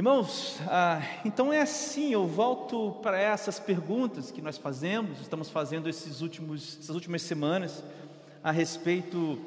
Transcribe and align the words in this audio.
Irmãos, 0.00 0.58
ah, 0.66 1.02
então 1.26 1.52
é 1.52 1.60
assim, 1.60 2.10
eu 2.10 2.26
volto 2.26 2.92
para 3.02 3.20
essas 3.20 3.60
perguntas 3.60 4.30
que 4.30 4.40
nós 4.40 4.56
fazemos, 4.56 5.20
estamos 5.20 5.50
fazendo 5.50 5.90
esses 5.90 6.22
últimos, 6.22 6.78
essas 6.80 6.96
últimas 6.96 7.20
semanas 7.20 7.84
a 8.42 8.50
respeito 8.50 9.38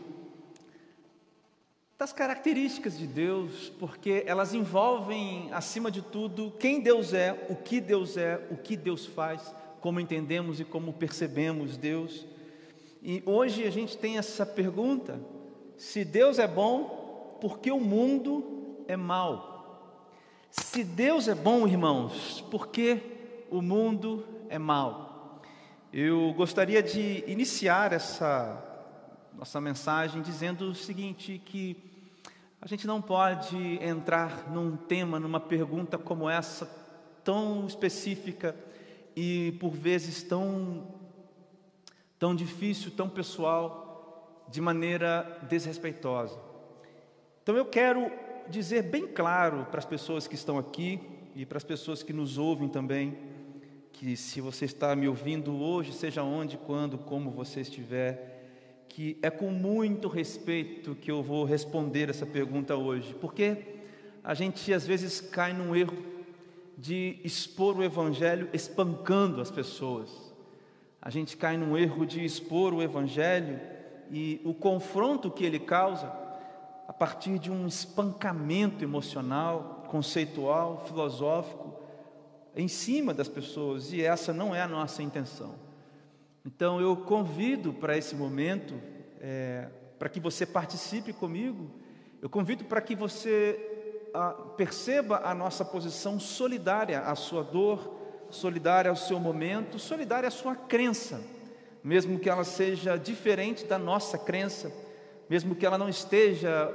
das 1.98 2.14
características 2.14 3.00
de 3.00 3.08
Deus, 3.08 3.70
porque 3.80 4.24
elas 4.28 4.54
envolvem, 4.54 5.52
acima 5.52 5.90
de 5.90 6.04
tudo, 6.04 6.54
quem 6.60 6.80
Deus 6.80 7.16
é, 7.16 7.48
o 7.50 7.56
que 7.56 7.82
Deus 7.82 8.16
é, 8.16 8.40
o 8.52 8.56
que 8.56 8.78
Deus 8.78 9.08
faz, 9.08 9.56
como 9.82 10.00
entendemos 10.00 10.60
e 10.60 10.64
como 10.64 10.94
percebemos 10.94 11.78
Deus. 11.78 12.28
E 13.02 13.24
hoje 13.26 13.66
a 13.66 13.72
gente 13.72 13.98
tem 13.98 14.20
essa 14.20 14.46
pergunta: 14.46 15.20
se 15.80 16.06
Deus 16.06 16.38
é 16.38 16.48
bom, 16.48 17.40
por 17.42 17.58
que 17.58 17.72
o 17.72 17.80
mundo 17.80 18.84
é 18.88 18.96
mau? 18.96 19.53
Se 20.56 20.84
Deus 20.84 21.28
é 21.28 21.34
bom, 21.34 21.68
irmãos, 21.68 22.42
por 22.52 22.68
que 22.68 23.02
o 23.50 23.60
mundo 23.60 24.24
é 24.48 24.60
mau? 24.60 25.42
Eu 25.92 26.32
gostaria 26.38 26.84
de 26.84 27.24
iniciar 27.26 27.92
essa 27.92 28.64
nossa 29.34 29.60
mensagem 29.60 30.22
dizendo 30.22 30.70
o 30.70 30.76
seguinte: 30.76 31.42
que 31.44 31.76
a 32.62 32.68
gente 32.68 32.86
não 32.86 33.02
pode 33.02 33.84
entrar 33.84 34.48
num 34.52 34.78
tema, 34.78 35.20
numa 35.20 35.40
pergunta 35.40 35.98
como 35.98 36.30
essa, 36.30 36.70
tão 37.24 37.66
específica 37.66 38.56
e 39.16 39.58
por 39.60 39.72
vezes 39.72 40.22
tão, 40.22 40.88
tão 42.20 42.36
difícil, 42.36 42.92
tão 42.92 43.10
pessoal, 43.10 44.46
de 44.50 44.62
maneira 44.62 45.40
desrespeitosa. 45.50 46.40
Então 47.42 47.58
eu 47.58 47.66
quero 47.66 48.12
dizer 48.50 48.84
bem 48.84 49.08
claro 49.08 49.68
para 49.70 49.80
as 49.80 49.86
pessoas 49.86 50.28
que 50.28 50.36
estão 50.36 50.58
aqui 50.58 51.00
e 51.36 51.46
para 51.46 51.58
as 51.58 51.64
pessoas 51.64 52.04
que 52.04 52.14
nos 52.14 52.38
ouvem 52.38 52.68
também, 52.68 53.18
que 53.92 54.16
se 54.16 54.42
você 54.42 54.66
está 54.66 54.96
me 54.96 55.08
ouvindo 55.08 55.56
hoje, 55.56 55.94
seja 55.94 56.24
onde, 56.24 56.58
quando, 56.58 56.98
como 56.98 57.32
você 57.32 57.62
estiver, 57.62 58.86
que 58.90 59.18
é 59.22 59.30
com 59.30 59.50
muito 59.50 60.08
respeito 60.08 60.96
que 60.96 61.10
eu 61.10 61.24
vou 61.24 61.46
responder 61.46 62.10
essa 62.10 62.26
pergunta 62.26 62.76
hoje, 62.76 63.16
porque 63.20 63.58
a 64.24 64.34
gente 64.34 64.72
às 64.74 64.86
vezes 64.86 65.20
cai 65.20 65.54
num 65.54 65.76
erro 65.76 65.98
de 66.78 67.20
expor 67.24 67.78
o 67.78 67.84
Evangelho 67.84 68.50
espancando 68.54 69.42
as 69.42 69.52
pessoas. 69.52 70.34
A 71.02 71.10
gente 71.10 71.36
cai 71.36 71.58
num 71.58 71.78
erro 71.78 72.06
de 72.06 72.24
expor 72.24 72.74
o 72.74 72.82
Evangelho 72.82 73.60
e 74.12 74.40
o 74.44 74.54
confronto 74.54 75.32
que 75.32 75.44
ele 75.44 75.60
causa 75.60 76.23
a 76.88 76.94
partir 76.94 77.40
de 77.40 77.52
um 77.52 77.68
espancamento 77.68 78.84
emocional, 78.84 79.86
conceitual, 79.88 80.84
filosófico, 80.86 81.74
em 82.56 82.68
cima 82.68 83.14
das 83.14 83.28
pessoas, 83.28 83.92
e 83.94 84.02
essa 84.02 84.34
não 84.34 84.54
é 84.54 84.62
a 84.62 84.68
nossa 84.68 85.02
intenção. 85.02 85.56
Então 86.46 86.80
eu 86.82 86.96
convido 86.96 87.74
para 87.74 87.98
esse 87.98 88.16
momento, 88.16 88.74
é, 89.20 89.70
para 89.98 90.10
que 90.10 90.20
você 90.20 90.46
participe 90.46 91.14
comigo, 91.14 91.72
eu 92.22 92.30
convido 92.30 92.66
para 92.66 92.82
que 92.82 92.96
você 92.96 94.10
a, 94.14 94.30
perceba 94.30 95.22
a 95.24 95.34
nossa 95.34 95.64
posição 95.64 96.20
solidária 96.20 97.00
à 97.02 97.16
sua 97.16 97.44
dor, 97.44 98.02
solidária 98.30 98.90
ao 98.90 98.96
seu 98.96 99.20
momento, 99.20 99.80
solidária 99.80 100.28
à 100.28 100.32
sua 100.32 100.56
crença, 100.56 101.22
mesmo 101.84 102.20
que 102.20 102.30
ela 102.30 102.44
seja 102.44 102.98
diferente 102.98 103.66
da 103.66 103.78
nossa 103.78 104.18
crença 104.18 104.72
mesmo 105.30 105.56
que 105.56 105.66
ela 105.66 105.78
não 105.78 105.90
esteja 105.90 106.70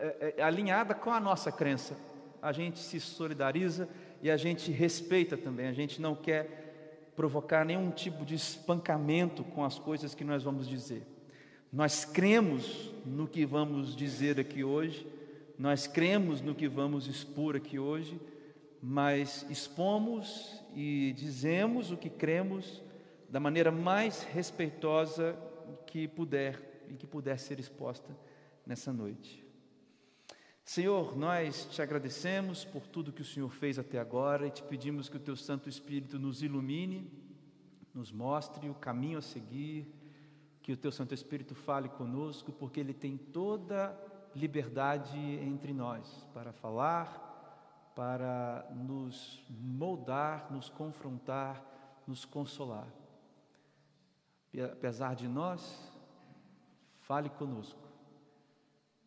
é, 0.00 0.34
é, 0.38 0.42
alinhada 0.42 0.94
com 0.94 1.10
a 1.10 1.20
nossa 1.20 1.52
crença, 1.52 1.96
a 2.40 2.52
gente 2.52 2.78
se 2.78 2.98
solidariza 2.98 3.88
e 4.22 4.30
a 4.30 4.36
gente 4.36 4.70
respeita 4.70 5.36
também, 5.36 5.68
a 5.68 5.72
gente 5.72 6.00
não 6.00 6.14
quer 6.14 7.12
provocar 7.14 7.64
nenhum 7.64 7.90
tipo 7.90 8.24
de 8.24 8.34
espancamento 8.34 9.44
com 9.44 9.64
as 9.64 9.78
coisas 9.78 10.14
que 10.14 10.24
nós 10.24 10.42
vamos 10.42 10.66
dizer. 10.66 11.02
Nós 11.72 12.04
cremos 12.04 12.90
no 13.04 13.28
que 13.28 13.44
vamos 13.44 13.94
dizer 13.94 14.40
aqui 14.40 14.64
hoje, 14.64 15.06
nós 15.58 15.86
cremos 15.86 16.40
no 16.40 16.54
que 16.54 16.66
vamos 16.66 17.06
expor 17.06 17.54
aqui 17.54 17.78
hoje, 17.78 18.18
mas 18.82 19.44
expomos 19.50 20.62
e 20.74 21.12
dizemos 21.14 21.92
o 21.92 21.96
que 21.96 22.08
cremos 22.08 22.82
da 23.28 23.38
maneira 23.38 23.70
mais 23.70 24.22
respeitosa 24.22 25.36
que 25.86 26.08
puder 26.08 26.69
e 26.90 26.96
que 26.96 27.06
puder 27.06 27.38
ser 27.38 27.58
exposta 27.58 28.16
nessa 28.66 28.92
noite. 28.92 29.44
Senhor, 30.64 31.16
nós 31.16 31.66
te 31.70 31.82
agradecemos 31.82 32.64
por 32.64 32.86
tudo 32.86 33.12
que 33.12 33.22
o 33.22 33.24
Senhor 33.24 33.50
fez 33.50 33.78
até 33.78 33.98
agora 33.98 34.46
e 34.46 34.50
te 34.50 34.62
pedimos 34.62 35.08
que 35.08 35.16
o 35.16 35.20
teu 35.20 35.34
Santo 35.34 35.68
Espírito 35.68 36.18
nos 36.18 36.42
ilumine, 36.42 37.10
nos 37.92 38.12
mostre 38.12 38.68
o 38.68 38.74
caminho 38.74 39.18
a 39.18 39.22
seguir, 39.22 39.92
que 40.62 40.72
o 40.72 40.76
teu 40.76 40.92
Santo 40.92 41.12
Espírito 41.12 41.54
fale 41.54 41.88
conosco, 41.88 42.52
porque 42.52 42.78
ele 42.78 42.94
tem 42.94 43.16
toda 43.16 43.98
liberdade 44.34 45.18
entre 45.18 45.72
nós 45.72 46.24
para 46.32 46.52
falar, 46.52 47.92
para 47.96 48.70
nos 48.72 49.42
moldar, 49.48 50.52
nos 50.52 50.68
confrontar, 50.68 51.64
nos 52.06 52.24
consolar. 52.24 52.86
Apesar 54.72 55.16
de 55.16 55.26
nós, 55.26 55.89
Fale 57.10 57.28
conosco. 57.28 57.82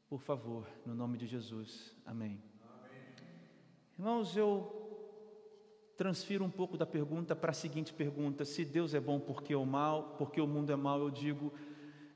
Por 0.10 0.20
favor, 0.20 0.68
no 0.86 0.94
nome 0.94 1.18
de 1.18 1.26
Jesus. 1.26 1.96
Amém. 2.06 2.38
Amém. 2.62 3.02
Irmãos, 3.98 4.36
eu 4.36 5.96
transfiro 5.96 6.44
um 6.44 6.50
pouco 6.50 6.76
da 6.76 6.86
pergunta 6.86 7.34
para 7.34 7.52
a 7.52 7.54
seguinte 7.54 7.94
pergunta: 7.94 8.44
se 8.44 8.66
Deus 8.66 8.94
é 8.94 9.00
bom, 9.00 9.22
por 9.22 9.42
que 9.42 9.56
o 9.56 9.66
mal? 9.66 10.16
Porque 10.18 10.42
o 10.42 10.46
mundo 10.46 10.70
é 10.74 10.76
mal? 10.76 11.00
Eu 11.00 11.10
digo, 11.10 11.54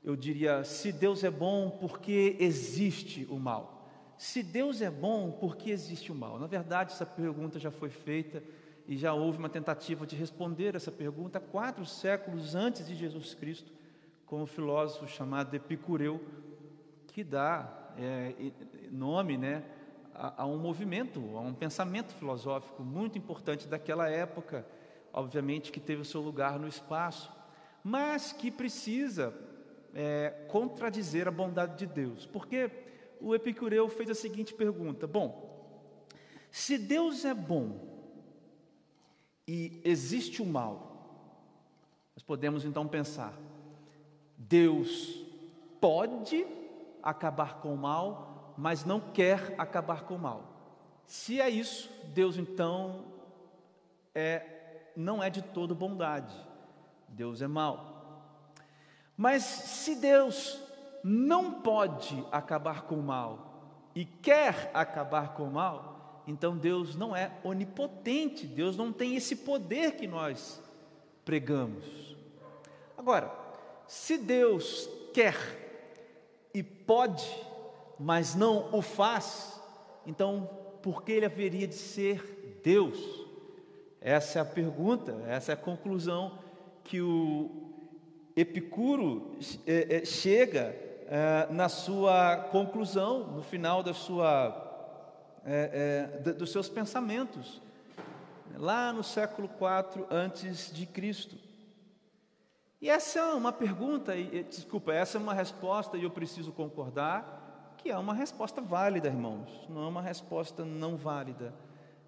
eu 0.04 0.14
diria, 0.14 0.62
se 0.62 0.92
Deus 0.92 1.24
é 1.24 1.30
bom, 1.30 1.70
por 1.70 2.00
que 2.00 2.36
existe 2.38 3.26
o 3.30 3.38
mal? 3.38 3.88
Se 4.18 4.42
Deus 4.42 4.82
é 4.82 4.90
bom, 4.90 5.32
por 5.32 5.56
que 5.56 5.70
existe 5.70 6.12
o 6.12 6.14
mal? 6.14 6.38
Na 6.38 6.46
verdade, 6.46 6.92
essa 6.92 7.06
pergunta 7.06 7.58
já 7.58 7.70
foi 7.70 7.88
feita 7.88 8.44
e 8.86 8.94
já 8.94 9.14
houve 9.14 9.38
uma 9.38 9.48
tentativa 9.48 10.06
de 10.06 10.14
responder 10.14 10.74
essa 10.74 10.92
pergunta 10.92 11.40
quatro 11.40 11.86
séculos 11.86 12.54
antes 12.54 12.86
de 12.86 12.94
Jesus 12.94 13.32
Cristo 13.32 13.77
com 14.28 14.42
um 14.42 14.46
filósofo 14.46 15.08
chamado 15.08 15.54
Epicureu, 15.56 16.22
que 17.06 17.24
dá 17.24 17.92
é, 17.96 18.34
nome 18.90 19.38
né, 19.38 19.64
a, 20.14 20.42
a, 20.42 20.46
um 20.46 20.58
movimento, 20.58 21.18
a 21.34 21.40
um 21.40 21.54
pensamento 21.54 22.12
filosófico 22.12 22.82
muito 22.82 23.16
importante 23.16 23.66
daquela 23.66 24.08
época, 24.08 24.66
obviamente 25.14 25.72
que 25.72 25.80
teve 25.80 26.02
o 26.02 26.04
seu 26.04 26.20
lugar 26.20 26.58
no 26.58 26.68
espaço, 26.68 27.32
mas 27.82 28.30
que 28.30 28.50
precisa 28.50 29.34
é, 29.94 30.44
contradizer 30.48 31.26
a 31.26 31.30
bondade 31.30 31.78
de 31.78 31.86
Deus, 31.86 32.26
porque 32.26 32.70
o 33.22 33.34
Epicureu 33.34 33.88
fez 33.88 34.10
a 34.10 34.14
seguinte 34.14 34.52
pergunta: 34.52 35.06
bom, 35.06 36.04
se 36.50 36.76
Deus 36.76 37.24
é 37.24 37.32
bom 37.32 37.80
e 39.46 39.80
existe 39.82 40.42
o 40.42 40.46
mal, 40.46 40.86
nós 42.14 42.22
podemos 42.22 42.66
então 42.66 42.86
pensar, 42.86 43.47
Deus 44.38 45.20
pode 45.80 46.46
acabar 47.02 47.60
com 47.60 47.74
o 47.74 47.76
mal, 47.76 48.54
mas 48.56 48.84
não 48.84 49.00
quer 49.00 49.54
acabar 49.58 50.04
com 50.04 50.14
o 50.14 50.18
mal. 50.18 50.44
Se 51.04 51.40
é 51.40 51.50
isso, 51.50 51.90
Deus 52.14 52.36
então 52.36 53.04
é, 54.14 54.90
não 54.96 55.22
é 55.22 55.28
de 55.28 55.42
todo 55.42 55.74
bondade. 55.74 56.34
Deus 57.08 57.42
é 57.42 57.48
mal. 57.48 57.98
Mas 59.16 59.42
se 59.42 59.96
Deus 59.96 60.62
não 61.02 61.60
pode 61.60 62.24
acabar 62.30 62.82
com 62.82 62.96
o 62.96 63.02
mal 63.02 63.90
e 63.94 64.04
quer 64.04 64.70
acabar 64.72 65.34
com 65.34 65.44
o 65.44 65.52
mal, 65.52 66.22
então 66.26 66.56
Deus 66.56 66.94
não 66.94 67.16
é 67.16 67.32
onipotente, 67.42 68.46
Deus 68.46 68.76
não 68.76 68.92
tem 68.92 69.16
esse 69.16 69.34
poder 69.34 69.96
que 69.96 70.06
nós 70.06 70.62
pregamos. 71.24 72.16
Agora, 72.96 73.47
se 73.88 74.18
Deus 74.18 74.86
quer 75.14 75.34
e 76.52 76.62
pode, 76.62 77.26
mas 77.98 78.34
não 78.34 78.68
o 78.70 78.82
faz, 78.82 79.58
então 80.06 80.48
por 80.82 81.02
que 81.02 81.12
ele 81.12 81.24
haveria 81.24 81.66
de 81.66 81.74
ser 81.74 82.60
Deus? 82.62 83.26
Essa 83.98 84.40
é 84.40 84.42
a 84.42 84.44
pergunta, 84.44 85.24
essa 85.26 85.52
é 85.52 85.54
a 85.54 85.56
conclusão 85.56 86.38
que 86.84 87.00
o 87.00 87.50
Epicuro 88.36 89.36
é, 89.66 89.96
é, 89.96 90.04
chega 90.04 90.76
é, 91.08 91.48
na 91.50 91.70
sua 91.70 92.36
conclusão, 92.52 93.26
no 93.28 93.42
final 93.42 93.82
da 93.82 93.94
sua, 93.94 94.66
dos 96.36 96.52
seus 96.52 96.68
pensamentos, 96.68 97.62
lá 98.54 98.92
no 98.92 99.02
século 99.02 99.48
IV 99.48 100.04
antes 100.10 100.70
de 100.70 100.84
Cristo. 100.84 101.47
E 102.80 102.88
essa 102.88 103.18
é 103.18 103.34
uma 103.34 103.52
pergunta, 103.52 104.14
e, 104.16 104.44
desculpa, 104.44 104.92
essa 104.92 105.18
é 105.18 105.20
uma 105.20 105.34
resposta, 105.34 105.96
e 105.96 106.04
eu 106.04 106.10
preciso 106.10 106.52
concordar, 106.52 107.74
que 107.76 107.90
é 107.90 107.98
uma 107.98 108.14
resposta 108.14 108.60
válida, 108.60 109.08
irmãos, 109.08 109.66
não 109.68 109.84
é 109.84 109.88
uma 109.88 110.02
resposta 110.02 110.64
não 110.64 110.96
válida. 110.96 111.54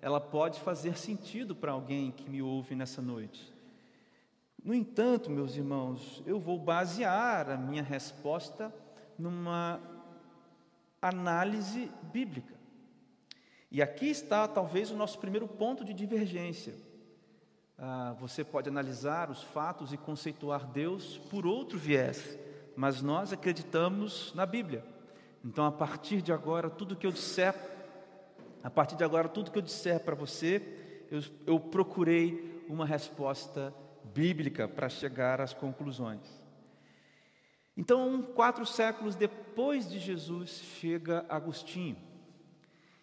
ela 0.03 0.21
pode 0.21 0.59
fazer 0.61 0.97
sentido 0.97 1.55
para 1.55 1.73
alguém 1.73 2.11
que 2.11 2.29
me 2.31 2.41
ouve 2.41 2.75
nessa 2.75 3.03
noite. 3.03 3.53
No 4.65 4.75
entanto, 4.75 5.31
meus 5.31 5.57
irmãos, 5.57 6.23
eu 6.25 6.39
vou 6.39 6.59
basear 6.59 7.51
a 7.51 7.57
minha 7.57 7.83
resposta 7.83 8.75
numa 9.19 9.79
análise 11.03 11.91
bíblica. 12.13 12.55
E 13.71 13.83
aqui 13.83 14.09
está 14.09 14.49
talvez 14.49 14.91
o 14.91 14.97
nosso 14.97 15.19
primeiro 15.19 15.47
ponto 15.47 15.85
de 15.85 15.93
divergência. 15.93 16.75
Ah, 17.83 18.15
você 18.21 18.45
pode 18.45 18.69
analisar 18.69 19.31
os 19.31 19.43
fatos 19.43 19.91
e 19.91 19.97
conceituar 19.97 20.67
Deus 20.67 21.17
por 21.31 21.47
outro 21.47 21.79
viés, 21.79 22.39
mas 22.77 23.01
nós 23.01 23.33
acreditamos 23.33 24.35
na 24.35 24.45
Bíblia. 24.45 24.85
Então, 25.43 25.65
a 25.65 25.73
partir 25.73 26.21
de 26.21 26.31
agora, 26.31 26.69
tudo 26.69 26.95
que 26.95 27.07
eu 27.07 27.11
disser, 27.11 27.55
a 28.63 28.69
partir 28.69 28.97
de 28.97 29.03
agora, 29.03 29.31
tudo 29.31 29.51
que 29.51 29.57
eu 29.57 29.63
disser 29.63 29.99
para 30.01 30.15
você, 30.15 31.07
eu, 31.11 31.23
eu 31.47 31.59
procurei 31.59 32.63
uma 32.69 32.85
resposta 32.85 33.73
bíblica 34.13 34.69
para 34.69 34.91
chegar 34.91 35.41
às 35.41 35.55
conclusões. 35.55 36.21
Então, 37.75 38.21
quatro 38.35 38.67
séculos 38.67 39.17
depois 39.17 39.89
de 39.89 39.99
Jesus, 39.99 40.51
chega 40.79 41.25
Agostinho. 41.31 41.97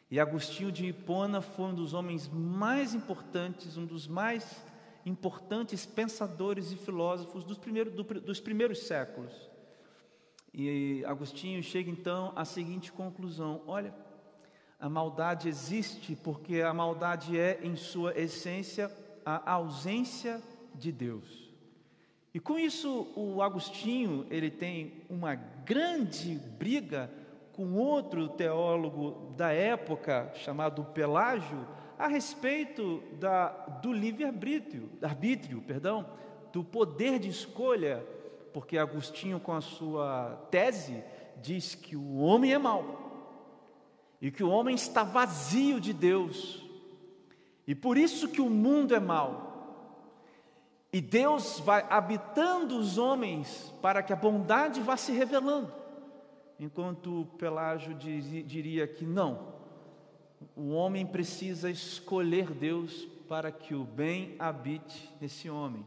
E 0.09 0.19
Agostinho 0.19 0.71
de 0.71 0.85
Hipona 0.85 1.41
foi 1.41 1.65
um 1.65 1.73
dos 1.73 1.93
homens 1.93 2.29
mais 2.29 2.93
importantes, 2.93 3.75
um 3.75 3.85
dos 3.85 4.07
mais 4.07 4.66
importantes 5.07 5.85
pensadores 5.85 6.71
e 6.71 6.75
filósofos 6.75 7.43
dos 7.43 7.57
primeiros, 7.57 7.93
do, 7.93 8.03
dos 8.03 8.39
primeiros 8.39 8.79
séculos. 8.83 9.33
E 10.53 11.03
Agostinho 11.05 11.61
chega 11.63 11.89
então 11.89 12.33
à 12.35 12.43
seguinte 12.43 12.91
conclusão: 12.91 13.61
olha, 13.67 13.93
a 14.79 14.89
maldade 14.89 15.47
existe 15.47 16.15
porque 16.15 16.61
a 16.61 16.73
maldade 16.73 17.39
é, 17.39 17.59
em 17.63 17.75
sua 17.75 18.17
essência, 18.19 18.91
a 19.25 19.51
ausência 19.53 20.41
de 20.75 20.91
Deus. 20.91 21.47
E 22.33 22.39
com 22.39 22.59
isso, 22.59 23.07
o 23.15 23.41
Agostinho 23.41 24.27
ele 24.29 24.51
tem 24.51 25.01
uma 25.09 25.35
grande 25.35 26.35
briga 26.35 27.09
com 27.53 27.73
outro 27.73 28.27
teólogo 28.29 29.33
da 29.35 29.51
época 29.51 30.31
chamado 30.35 30.83
Pelágio 30.83 31.67
a 31.97 32.07
respeito 32.07 33.01
da, 33.19 33.49
do 33.81 33.91
livre-arbítrio, 33.91 34.89
arbítrio, 35.01 35.61
perdão, 35.61 36.05
do 36.53 36.63
poder 36.63 37.19
de 37.19 37.29
escolha, 37.29 38.05
porque 38.53 38.77
Agostinho, 38.77 39.39
com 39.39 39.53
a 39.53 39.61
sua 39.61 40.47
tese, 40.51 41.03
diz 41.41 41.75
que 41.75 41.95
o 41.95 42.17
homem 42.17 42.53
é 42.53 42.57
mau 42.57 43.07
e 44.21 44.31
que 44.31 44.43
o 44.43 44.49
homem 44.49 44.75
está 44.75 45.03
vazio 45.03 45.79
de 45.79 45.93
Deus, 45.93 46.65
e 47.67 47.75
por 47.75 47.97
isso 47.97 48.29
que 48.29 48.41
o 48.41 48.49
mundo 48.49 48.95
é 48.95 48.99
mau. 48.99 49.45
E 50.91 51.01
Deus 51.01 51.59
vai 51.59 51.85
habitando 51.89 52.77
os 52.77 52.97
homens 52.97 53.73
para 53.81 54.01
que 54.01 54.13
a 54.13 54.15
bondade 54.15 54.79
vá 54.79 54.95
se 54.95 55.11
revelando. 55.11 55.71
Enquanto 56.57 57.27
Pelágio 57.37 57.93
diria 57.93 58.87
que 58.87 59.05
não, 59.05 59.56
o 60.55 60.69
homem 60.69 61.05
precisa 61.05 61.69
escolher 61.69 62.51
Deus 62.51 63.07
para 63.27 63.51
que 63.51 63.75
o 63.75 63.83
bem 63.83 64.35
habite 64.39 65.13
nesse 65.19 65.49
homem. 65.49 65.85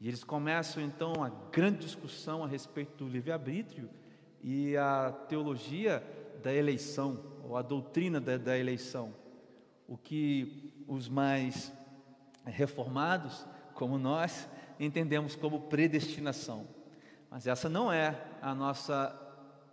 E 0.00 0.08
eles 0.08 0.24
começam 0.24 0.82
então 0.82 1.22
a 1.22 1.28
grande 1.50 1.78
discussão 1.78 2.42
a 2.42 2.46
respeito 2.46 3.04
do 3.04 3.08
livre-arbítrio 3.08 3.88
e 4.42 4.76
a 4.76 5.12
teologia 5.28 6.02
da 6.42 6.52
eleição, 6.52 7.20
ou 7.44 7.56
a 7.56 7.62
doutrina 7.62 8.20
da, 8.20 8.36
da 8.36 8.58
eleição. 8.58 9.14
O 9.86 9.96
que 9.96 10.72
os 10.88 11.08
mais 11.08 11.72
reformados, 12.44 13.46
como 13.74 13.98
nós, 13.98 14.48
entendemos 14.80 15.36
como 15.36 15.60
predestinação. 15.60 16.66
Mas 17.30 17.46
essa 17.46 17.68
não 17.68 17.92
é 17.92 18.20
a 18.40 18.54
nossa 18.54 19.16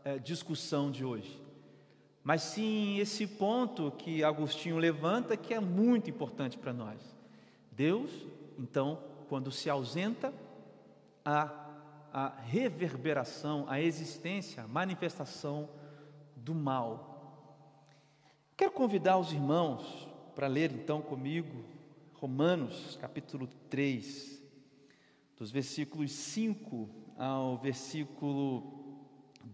é, 0.03 0.19
discussão 0.19 0.91
de 0.91 1.03
hoje 1.03 1.48
mas 2.23 2.41
sim 2.41 2.97
esse 2.97 3.25
ponto 3.25 3.91
que 3.91 4.23
Agostinho 4.23 4.77
levanta 4.77 5.37
que 5.37 5.53
é 5.53 5.59
muito 5.59 6.09
importante 6.09 6.57
para 6.57 6.73
nós. 6.73 6.99
Deus, 7.71 8.11
então, 8.57 9.01
quando 9.27 9.51
se 9.51 9.69
ausenta, 9.69 10.33
a, 11.23 11.69
a 12.11 12.29
reverberação, 12.41 13.65
a 13.67 13.81
existência, 13.81 14.63
a 14.63 14.67
manifestação 14.67 15.69
do 16.35 16.53
mal. 16.53 17.09
Quero 18.57 18.71
convidar 18.71 19.17
os 19.17 19.31
irmãos 19.31 20.07
para 20.35 20.47
ler 20.47 20.71
então 20.71 21.01
comigo 21.01 21.63
Romanos 22.13 22.97
capítulo 22.99 23.47
3, 23.69 24.43
dos 25.37 25.51
versículos 25.51 26.11
5 26.11 26.89
ao 27.17 27.57
versículo 27.57 29.07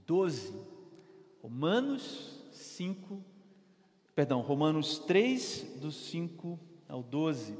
12. 0.07 0.59
Romanos 1.43 2.34
5, 2.55 3.23
perdão, 4.15 4.41
Romanos 4.41 4.99
3, 4.99 5.77
do 5.81 5.91
5 5.91 6.59
ao 6.87 7.03
12. 7.03 7.57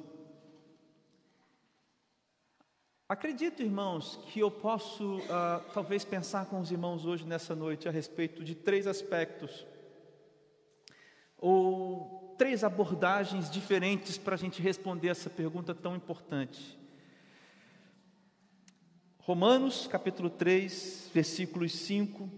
Acredito, 3.08 3.62
irmãos, 3.62 4.20
que 4.32 4.40
eu 4.40 4.50
posso 4.50 5.18
uh, 5.18 5.64
talvez 5.74 6.04
pensar 6.04 6.48
com 6.48 6.60
os 6.60 6.72
irmãos 6.72 7.06
hoje 7.06 7.24
nessa 7.24 7.56
noite 7.56 7.88
a 7.88 7.92
respeito 7.92 8.44
de 8.44 8.56
três 8.56 8.88
aspectos, 8.88 9.66
ou 11.38 12.36
três 12.38 12.64
abordagens 12.64 13.50
diferentes 13.50 14.18
para 14.18 14.34
a 14.34 14.38
gente 14.38 14.62
responder 14.62 15.10
essa 15.10 15.30
pergunta 15.30 15.76
tão 15.76 15.96
importante. 15.96 16.80
Romanos 19.20 19.88
capítulo 19.88 20.30
3, 20.30 21.12
versículos 21.14 21.74
5 21.74 22.30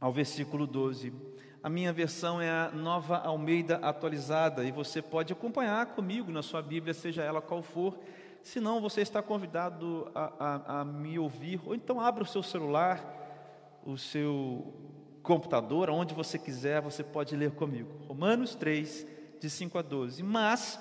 ao 0.00 0.12
versículo 0.12 0.66
12. 0.66 1.12
A 1.60 1.68
minha 1.68 1.92
versão 1.92 2.40
é 2.40 2.48
a 2.48 2.70
nova 2.70 3.16
Almeida 3.16 3.76
atualizada 3.82 4.62
e 4.62 4.70
você 4.70 5.02
pode 5.02 5.32
acompanhar 5.32 5.86
comigo 5.86 6.30
na 6.30 6.40
sua 6.40 6.62
Bíblia, 6.62 6.94
seja 6.94 7.22
ela 7.22 7.42
qual 7.42 7.62
for. 7.62 7.98
Se 8.44 8.60
não, 8.60 8.80
você 8.80 9.00
está 9.00 9.20
convidado 9.20 10.08
a, 10.14 10.32
a, 10.38 10.80
a 10.80 10.84
me 10.84 11.18
ouvir, 11.18 11.60
ou 11.66 11.74
então 11.74 12.00
abra 12.00 12.22
o 12.22 12.26
seu 12.26 12.44
celular, 12.44 13.04
o 13.84 13.98
seu 13.98 14.72
computador, 15.20 15.90
onde 15.90 16.14
você 16.14 16.38
quiser, 16.38 16.80
você 16.80 17.02
pode 17.02 17.34
ler 17.34 17.50
comigo. 17.50 18.04
Romanos 18.06 18.54
3, 18.54 19.04
de 19.40 19.50
5 19.50 19.78
a 19.78 19.82
12. 19.82 20.22
Mas, 20.22 20.80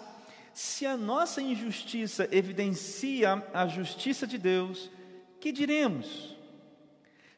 se 0.53 0.85
a 0.85 0.95
nossa 0.95 1.42
injustiça 1.42 2.30
evidencia 2.31 3.44
a 3.52 3.68
justiça 3.68 4.28
de 4.28 4.37
Deus, 4.37 4.92
que 5.40 5.52
diremos? 5.52 6.37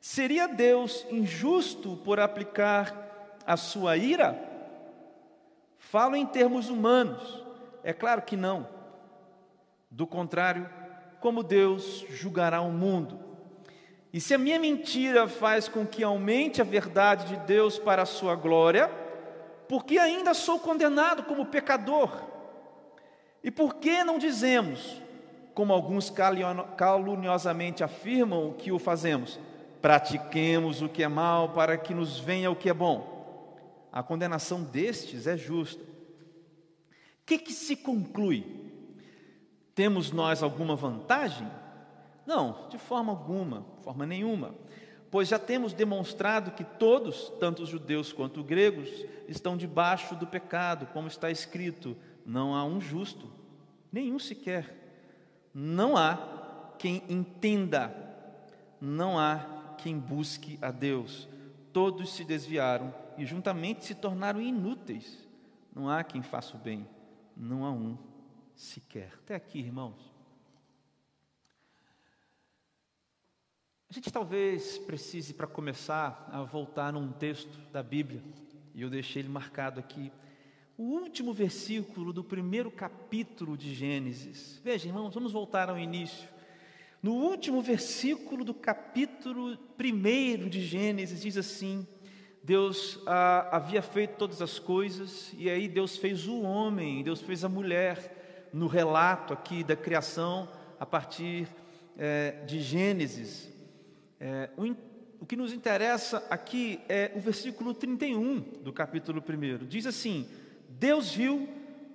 Seria 0.02 0.46
Deus 0.46 1.06
injusto 1.10 1.96
por 2.04 2.20
aplicar 2.20 3.09
a 3.50 3.58
sua 3.58 3.98
ira? 3.98 4.40
Falo 5.80 6.16
em 6.16 6.24
termos 6.24 6.70
humanos. 6.70 7.44
É 7.84 7.92
claro 7.92 8.22
que 8.22 8.38
não. 8.38 8.68
Do 9.90 10.06
contrário, 10.06 10.70
como 11.20 11.42
Deus 11.42 12.06
julgará 12.10 12.62
o 12.62 12.72
mundo? 12.72 13.20
E 14.14 14.22
se 14.22 14.36
a 14.36 14.38
minha 14.38 14.60
mentira 14.60 15.28
faz 15.28 15.68
com 15.68 15.84
que 15.84 16.04
aumente 16.04 16.62
a 16.62 16.64
verdade 16.64 17.26
de 17.26 17.38
Deus 17.38 17.80
para 17.80 18.04
a 18.04 18.06
sua 18.06 18.36
glória, 18.36 18.88
por 19.68 19.84
que 19.84 19.98
ainda 19.98 20.36
sou 20.36 20.60
condenado 20.60 21.24
como 21.24 21.48
pecador? 21.48 22.22
E 23.44 23.50
por 23.50 23.78
que 23.78 24.04
não 24.04 24.20
dizemos, 24.20 25.02
como 25.56 25.74
alguns 25.74 26.14
caluniosamente 26.78 27.84
afirmam 27.84 28.54
que 28.54 28.72
o 28.72 28.78
fazemos, 28.78 29.40
pratiquemos 29.82 30.84
o 30.84 30.90
que 30.90 31.02
é 31.02 31.08
mal 31.08 31.50
para 31.50 31.80
que 31.80 31.96
nos 31.96 32.20
venha 32.20 32.52
o 32.52 32.56
que 32.56 32.70
é 32.70 32.74
bom? 32.76 33.19
A 33.92 34.04
condenação 34.04 34.64
destes 34.64 35.28
é 35.28 35.38
justa. 35.38 35.84
O 35.84 37.26
que, 37.26 37.38
que 37.38 37.54
se 37.54 37.76
conclui? 37.76 38.46
Temos 39.74 40.12
nós 40.12 40.44
alguma 40.44 40.76
vantagem? 40.76 41.48
Não, 42.26 42.68
de 42.70 42.78
forma 42.78 43.12
alguma, 43.12 43.66
forma 43.82 44.06
nenhuma, 44.06 44.54
pois 45.10 45.28
já 45.28 45.40
temos 45.40 45.74
demonstrado 45.74 46.52
que 46.52 46.64
todos, 46.64 47.32
tanto 47.40 47.64
os 47.64 47.70
judeus 47.70 48.14
quanto 48.14 48.42
os 48.42 48.46
gregos, 48.46 48.90
estão 49.28 49.58
debaixo 49.58 50.16
do 50.16 50.28
pecado, 50.28 50.88
como 50.88 51.08
está 51.08 51.32
escrito: 51.32 51.98
não 52.26 52.54
há 52.54 52.64
um 52.64 52.80
justo, 52.80 53.32
nenhum 53.92 54.20
sequer. 54.20 54.76
Não 55.52 55.98
há 55.98 56.74
quem 56.78 57.02
entenda, 57.10 57.92
não 58.80 59.18
há 59.18 59.74
quem 59.80 59.98
busque 59.98 60.60
a 60.62 60.70
Deus. 60.70 61.28
Todos 61.74 62.14
se 62.14 62.24
desviaram 62.24 62.94
e 63.20 63.26
juntamente 63.26 63.86
se 63.86 63.94
tornaram 63.94 64.42
inúteis. 64.42 65.28
Não 65.76 65.90
há 65.90 66.04
quem 66.04 66.22
faça 66.22 66.56
o 66.56 66.60
bem, 66.60 66.88
não 67.36 67.66
há 67.66 67.72
um 67.72 67.98
sequer. 68.56 69.14
Até 69.16 69.36
aqui, 69.36 69.60
irmãos. 69.60 70.14
A 73.90 73.94
gente 73.94 74.12
talvez 74.12 74.78
precise, 74.78 75.34
para 75.34 75.48
começar, 75.48 76.30
a 76.32 76.44
voltar 76.44 76.94
num 76.94 77.12
texto 77.12 77.58
da 77.72 77.82
Bíblia, 77.84 78.24
e 78.74 78.82
eu 78.82 78.90
deixei 78.90 79.22
ele 79.22 79.30
marcado 79.30 79.80
aqui, 79.80 80.12
o 80.78 80.84
último 80.84 81.34
versículo 81.34 82.14
do 82.14 82.24
primeiro 82.24 82.72
capítulo 82.72 83.58
de 83.58 83.74
Gênesis. 83.74 84.62
Veja, 84.64 84.88
irmãos, 84.88 85.14
vamos 85.14 85.32
voltar 85.32 85.70
ao 85.70 85.78
início. 85.78 86.30
No 87.02 87.14
último 87.14 87.62
versículo 87.62 88.46
do 88.46 88.54
capítulo 88.54 89.58
primeiro 89.76 90.50
de 90.50 90.62
Gênesis, 90.62 91.22
diz 91.22 91.36
assim: 91.36 91.88
Deus 92.50 92.98
ah, 93.06 93.48
havia 93.52 93.80
feito 93.80 94.18
todas 94.18 94.42
as 94.42 94.58
coisas, 94.58 95.32
e 95.38 95.48
aí 95.48 95.68
Deus 95.68 95.98
fez 95.98 96.26
o 96.28 96.42
homem, 96.42 97.04
Deus 97.04 97.22
fez 97.22 97.46
a 97.46 97.48
mulher, 97.48 98.50
no 98.52 98.66
relato 98.66 99.34
aqui 99.34 99.64
da 99.64 99.76
criação, 99.76 100.50
a 100.80 100.84
partir 100.84 101.48
é, 101.96 102.44
de 102.48 102.60
Gênesis. 102.60 103.48
É, 104.20 104.50
o, 104.58 104.64
o 105.22 105.28
que 105.28 105.36
nos 105.36 105.54
interessa 105.54 106.26
aqui 106.28 106.82
é 106.90 107.12
o 107.16 107.20
versículo 107.20 107.72
31 107.72 108.40
do 108.64 108.74
capítulo 108.74 109.22
1. 109.22 109.68
Diz 109.68 109.86
assim: 109.86 110.28
Deus 110.68 111.14
viu 111.14 111.48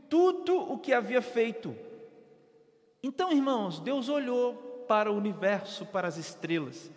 tudo 0.08 0.56
o 0.56 0.78
que 0.78 0.92
havia 0.92 1.20
feito. 1.20 1.74
Então, 3.02 3.32
irmãos, 3.32 3.80
Deus 3.80 4.08
olhou 4.08 4.84
para 4.86 5.10
o 5.10 5.16
universo, 5.16 5.84
para 5.84 6.06
as 6.06 6.16
estrelas, 6.16 6.92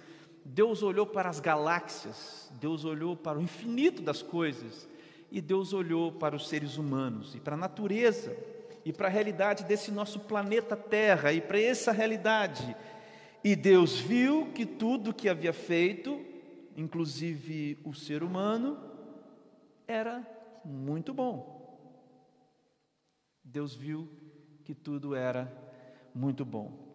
Deus 0.50 0.82
olhou 0.82 1.06
para 1.06 1.30
as 1.30 1.42
galáxias, 1.42 2.50
Deus 2.60 2.86
olhou 2.86 3.18
para 3.18 3.38
o 3.38 3.42
infinito 3.42 4.02
das 4.02 4.22
coisas, 4.22 4.88
e 5.30 5.42
Deus 5.42 5.74
olhou 5.74 6.10
para 6.10 6.38
os 6.38 6.48
seres 6.48 6.78
humanos 6.78 7.36
e 7.36 7.40
para 7.40 7.56
a 7.56 7.60
natureza 7.60 8.36
e 8.86 8.94
para 8.94 9.08
a 9.08 9.12
realidade 9.12 9.66
desse 9.66 9.92
nosso 9.92 10.22
planeta 10.22 10.78
Terra 10.78 11.34
e 11.34 11.42
para 11.42 11.60
essa 11.60 11.92
realidade. 11.92 12.76
E 13.44 13.58
Deus 13.58 14.00
viu 14.00 14.48
que 14.56 14.66
tudo 14.66 15.14
que 15.14 15.28
havia 15.28 15.52
feito, 15.52 16.26
inclusive 16.78 17.78
o 17.84 17.94
ser 17.94 18.24
humano, 18.24 18.78
era 19.86 20.26
muito 20.64 21.14
bom. 21.14 21.58
Deus 23.44 23.76
viu 23.76 24.08
que 24.64 24.74
tudo 24.74 25.14
era 25.14 25.52
muito 26.16 26.46
bom. 26.46 26.87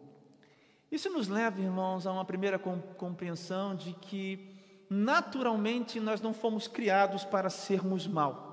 Isso 0.93 1.09
nos 1.09 1.27
leva, 1.27 1.59
irmãos, 1.59 2.07
a 2.07 2.13
uma 2.13 2.23
primeira 2.23 2.59
compreensão 2.59 3.75
de 3.75 3.95
que, 3.95 4.55
naturalmente, 4.91 5.99
nós 5.99 6.21
não 6.21 6.35
fomos 6.35 6.69
criados 6.69 7.25
para 7.25 7.49
sermos 7.49 8.07
mal. 8.07 8.51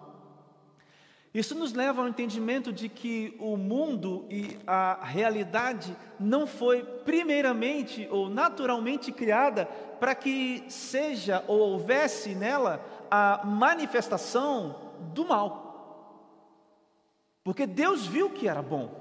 Isso 1.34 1.54
nos 1.54 1.74
leva 1.74 2.02
ao 2.02 2.08
entendimento 2.08 2.72
de 2.72 2.88
que 2.88 3.36
o 3.42 3.58
mundo 3.58 4.26
e 4.30 4.58
a 4.66 5.04
realidade 5.04 5.94
não 6.18 6.48
foi 6.48 6.82
primeiramente 6.82 8.08
ou 8.10 8.30
naturalmente 8.30 9.12
criada 9.12 9.66
para 10.00 10.16
que 10.16 10.64
seja 10.70 11.44
ou 11.46 11.60
houvesse 11.60 12.34
nela 12.34 12.82
a 13.12 13.42
manifestação 13.44 14.94
do 15.14 15.26
mal. 15.26 16.40
Porque 17.44 17.68
Deus 17.68 18.08
viu 18.08 18.30
que 18.30 18.48
era 18.48 18.62
bom. 18.62 18.99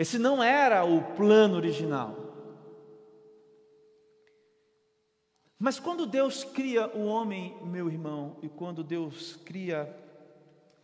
Esse 0.00 0.18
não 0.18 0.42
era 0.42 0.82
o 0.82 1.02
plano 1.14 1.56
original. 1.56 2.16
Mas 5.58 5.78
quando 5.78 6.06
Deus 6.06 6.42
cria 6.42 6.88
o 6.96 7.04
homem, 7.04 7.54
meu 7.66 7.86
irmão, 7.86 8.38
e 8.40 8.48
quando 8.48 8.82
Deus 8.82 9.36
cria 9.44 9.94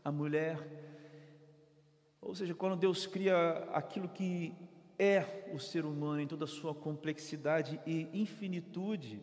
a 0.05 0.13
mulher, 0.13 0.59
ou 2.21 2.35
seja, 2.35 2.53
quando 2.53 2.77
Deus 2.77 3.07
cria 3.07 3.67
aquilo 3.73 4.07
que 4.07 4.53
é 4.99 5.49
o 5.51 5.59
ser 5.59 5.87
humano 5.87 6.21
em 6.21 6.27
toda 6.27 6.45
a 6.45 6.47
sua 6.47 6.75
complexidade 6.75 7.81
e 7.87 8.11
infinitude, 8.13 9.23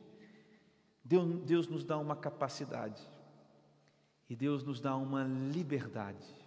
Deus, 1.06 1.40
Deus 1.44 1.68
nos 1.68 1.84
dá 1.84 2.00
uma 2.00 2.16
capacidade. 2.16 3.08
E 4.28 4.36
Deus 4.36 4.64
nos 4.64 4.82
dá 4.82 4.96
uma 4.96 5.24
liberdade. 5.24 6.43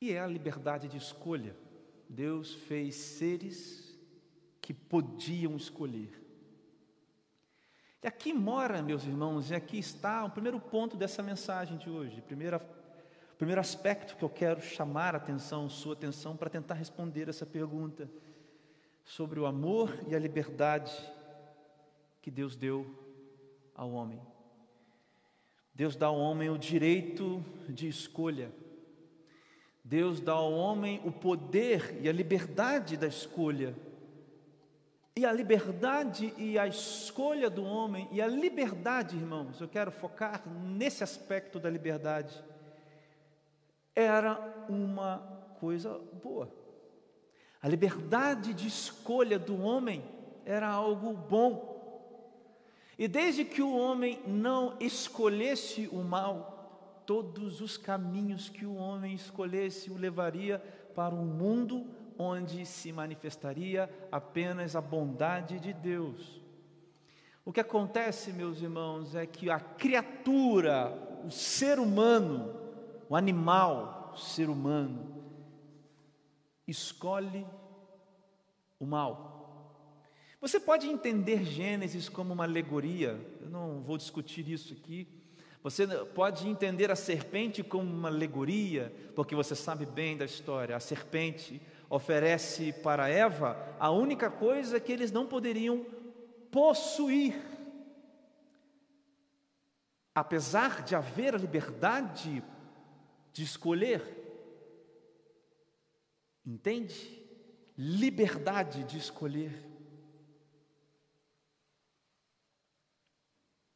E 0.00 0.12
é 0.12 0.20
a 0.20 0.26
liberdade 0.26 0.88
de 0.88 0.96
escolha. 0.96 1.56
Deus 2.08 2.54
fez 2.54 2.94
seres 2.94 3.98
que 4.60 4.72
podiam 4.72 5.56
escolher. 5.56 6.18
E 8.02 8.06
aqui 8.06 8.32
mora, 8.32 8.80
meus 8.80 9.04
irmãos, 9.04 9.50
e 9.50 9.54
aqui 9.54 9.78
está 9.78 10.24
o 10.24 10.30
primeiro 10.30 10.60
ponto 10.60 10.96
dessa 10.96 11.22
mensagem 11.22 11.76
de 11.76 11.90
hoje. 11.90 12.20
O 12.20 12.22
primeiro 12.22 13.60
aspecto 13.60 14.16
que 14.16 14.24
eu 14.24 14.30
quero 14.30 14.60
chamar 14.60 15.14
a 15.14 15.18
atenção, 15.18 15.68
sua 15.68 15.94
atenção, 15.94 16.36
para 16.36 16.48
tentar 16.48 16.74
responder 16.74 17.28
essa 17.28 17.44
pergunta 17.44 18.08
sobre 19.04 19.40
o 19.40 19.46
amor 19.46 19.98
e 20.06 20.14
a 20.14 20.18
liberdade 20.18 20.92
que 22.22 22.30
Deus 22.30 22.54
deu 22.54 22.86
ao 23.74 23.90
homem. 23.90 24.20
Deus 25.74 25.96
dá 25.96 26.06
ao 26.06 26.18
homem 26.18 26.50
o 26.50 26.58
direito 26.58 27.42
de 27.68 27.88
escolha. 27.88 28.52
Deus 29.88 30.20
dá 30.20 30.32
ao 30.32 30.52
homem 30.52 31.00
o 31.02 31.10
poder 31.10 31.98
e 32.02 32.10
a 32.10 32.12
liberdade 32.12 32.94
da 32.94 33.06
escolha. 33.06 33.74
E 35.16 35.24
a 35.24 35.32
liberdade 35.32 36.34
e 36.36 36.58
a 36.58 36.66
escolha 36.66 37.48
do 37.48 37.64
homem, 37.64 38.06
e 38.12 38.20
a 38.20 38.26
liberdade, 38.26 39.16
irmãos, 39.16 39.58
eu 39.58 39.66
quero 39.66 39.90
focar 39.90 40.46
nesse 40.46 41.02
aspecto 41.02 41.58
da 41.58 41.70
liberdade, 41.70 42.44
era 43.96 44.66
uma 44.68 45.56
coisa 45.58 45.98
boa. 46.22 46.52
A 47.62 47.66
liberdade 47.66 48.52
de 48.52 48.68
escolha 48.68 49.38
do 49.38 49.58
homem 49.58 50.04
era 50.44 50.68
algo 50.68 51.14
bom. 51.14 51.78
E 52.98 53.08
desde 53.08 53.42
que 53.42 53.62
o 53.62 53.74
homem 53.74 54.22
não 54.26 54.76
escolhesse 54.80 55.88
o 55.90 56.04
mal, 56.04 56.57
todos 57.08 57.62
os 57.62 57.78
caminhos 57.78 58.50
que 58.50 58.66
o 58.66 58.74
homem 58.74 59.14
escolhesse 59.14 59.90
o 59.90 59.96
levaria 59.96 60.58
para 60.94 61.14
um 61.14 61.24
mundo 61.24 61.86
onde 62.18 62.66
se 62.66 62.92
manifestaria 62.92 63.88
apenas 64.12 64.76
a 64.76 64.80
bondade 64.82 65.58
de 65.58 65.72
Deus. 65.72 66.42
O 67.46 67.50
que 67.50 67.60
acontece, 67.60 68.30
meus 68.30 68.60
irmãos, 68.60 69.14
é 69.14 69.24
que 69.24 69.48
a 69.48 69.58
criatura, 69.58 70.92
o 71.24 71.30
ser 71.30 71.78
humano, 71.78 72.54
o 73.08 73.16
animal, 73.16 74.12
o 74.14 74.18
ser 74.18 74.50
humano, 74.50 75.24
escolhe 76.66 77.46
o 78.78 78.84
mal. 78.84 79.88
Você 80.42 80.60
pode 80.60 80.86
entender 80.86 81.42
Gênesis 81.42 82.06
como 82.06 82.34
uma 82.34 82.44
alegoria, 82.44 83.18
eu 83.40 83.48
não 83.48 83.80
vou 83.80 83.96
discutir 83.96 84.46
isso 84.46 84.74
aqui. 84.74 85.17
Você 85.62 85.86
pode 86.14 86.48
entender 86.48 86.90
a 86.90 86.96
serpente 86.96 87.62
como 87.62 87.90
uma 87.90 88.08
alegoria, 88.08 88.92
porque 89.14 89.34
você 89.34 89.56
sabe 89.56 89.84
bem 89.84 90.16
da 90.16 90.24
história. 90.24 90.76
A 90.76 90.80
serpente 90.80 91.60
oferece 91.90 92.72
para 92.72 93.08
Eva 93.08 93.56
a 93.78 93.90
única 93.90 94.30
coisa 94.30 94.78
que 94.78 94.92
eles 94.92 95.10
não 95.10 95.26
poderiam 95.26 95.84
possuir. 96.50 97.34
Apesar 100.14 100.82
de 100.82 100.94
haver 100.94 101.34
a 101.34 101.38
liberdade 101.38 102.42
de 103.32 103.42
escolher, 103.42 104.02
entende? 106.44 107.22
Liberdade 107.76 108.84
de 108.84 108.98
escolher. 108.98 109.67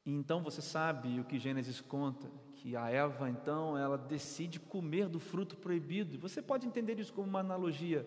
E 0.04 0.12
então 0.12 0.42
você 0.42 0.60
sabe 0.60 1.20
o 1.20 1.24
que 1.24 1.38
Gênesis 1.38 1.80
conta, 1.80 2.28
que 2.54 2.76
a 2.76 2.90
Eva 2.90 3.30
então 3.30 3.78
ela 3.78 3.96
decide 3.96 4.58
comer 4.58 5.08
do 5.08 5.20
fruto 5.20 5.56
proibido. 5.56 6.18
Você 6.18 6.42
pode 6.42 6.66
entender 6.66 6.98
isso 6.98 7.12
como 7.12 7.28
uma 7.28 7.40
analogia. 7.40 8.06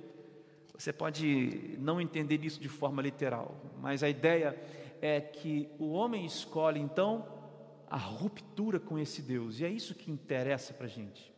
Você 0.77 0.91
pode 0.91 1.77
não 1.79 2.01
entender 2.01 2.43
isso 2.43 2.59
de 2.59 2.67
forma 2.67 3.01
literal, 3.01 3.55
mas 3.79 4.03
a 4.03 4.09
ideia 4.09 4.59
é 5.01 5.21
que 5.21 5.69
o 5.79 5.91
homem 5.91 6.25
escolhe 6.25 6.79
então 6.79 7.25
a 7.89 7.97
ruptura 7.97 8.79
com 8.79 8.99
esse 8.99 9.21
Deus, 9.21 9.59
e 9.59 9.65
é 9.65 9.69
isso 9.69 9.95
que 9.95 10.11
interessa 10.11 10.73
para 10.73 10.87
a 10.87 10.89
gente. 10.89 11.33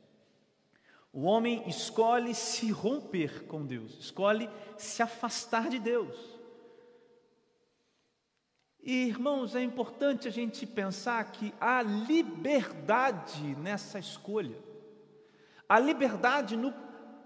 O 1.13 1.21
homem 1.21 1.63
escolhe 1.67 2.33
se 2.33 2.71
romper 2.71 3.45
com 3.45 3.65
Deus, 3.65 3.97
escolhe 3.99 4.49
se 4.77 5.03
afastar 5.03 5.69
de 5.69 5.77
Deus. 5.77 6.37
E, 8.88 9.10
irmãos, 9.10 9.53
é 9.53 9.62
importante 9.62 10.29
a 10.29 10.32
gente 10.32 10.65
pensar 10.65 11.34
que 11.34 11.53
há 11.60 11.82
liberdade 11.82 13.53
nessa 13.58 14.00
escolha, 14.00 14.58
há 15.67 15.77
liberdade 15.77 16.56
no, 16.56 16.74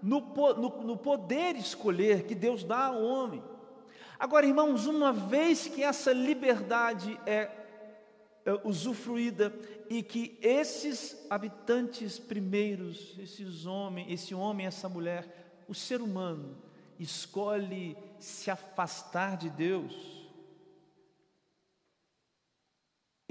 no, 0.02 0.20
no, 0.56 0.82
no 0.82 0.96
poder 0.96 1.54
escolher 1.54 2.24
que 2.24 2.34
Deus 2.34 2.64
dá 2.64 2.86
ao 2.86 3.00
homem. 3.00 3.40
Agora, 4.18 4.44
irmãos, 4.44 4.86
uma 4.86 5.12
vez 5.12 5.68
que 5.68 5.84
essa 5.84 6.12
liberdade 6.12 7.16
é, 7.24 7.48
é 8.44 8.60
usufruída 8.64 9.54
e 9.88 10.02
que 10.02 10.36
esses 10.42 11.24
habitantes 11.30 12.18
primeiros, 12.18 13.16
esses 13.20 13.66
homens, 13.66 14.10
esse 14.10 14.34
homem, 14.34 14.66
essa 14.66 14.88
mulher, 14.88 15.62
o 15.68 15.74
ser 15.76 16.00
humano, 16.00 16.56
escolhe 16.98 17.96
se 18.18 18.50
afastar 18.50 19.36
de 19.36 19.48
Deus, 19.48 20.21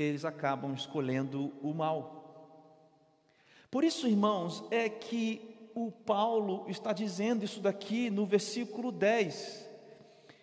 eles 0.02 0.26
acabam 0.26 0.74
escolhendo 0.74 1.54
o 1.62 1.74
mal. 1.74 2.22
Por 3.70 3.84
isso, 3.84 4.08
irmãos, 4.08 4.64
é 4.70 4.90
que 4.90 5.42
o 5.74 5.92
Paulo 5.92 6.66
está 6.68 6.92
dizendo 6.92 7.46
isso 7.46 7.60
daqui 7.62 8.10
no 8.10 8.26
versículo 8.26 8.92
10. 8.92 9.70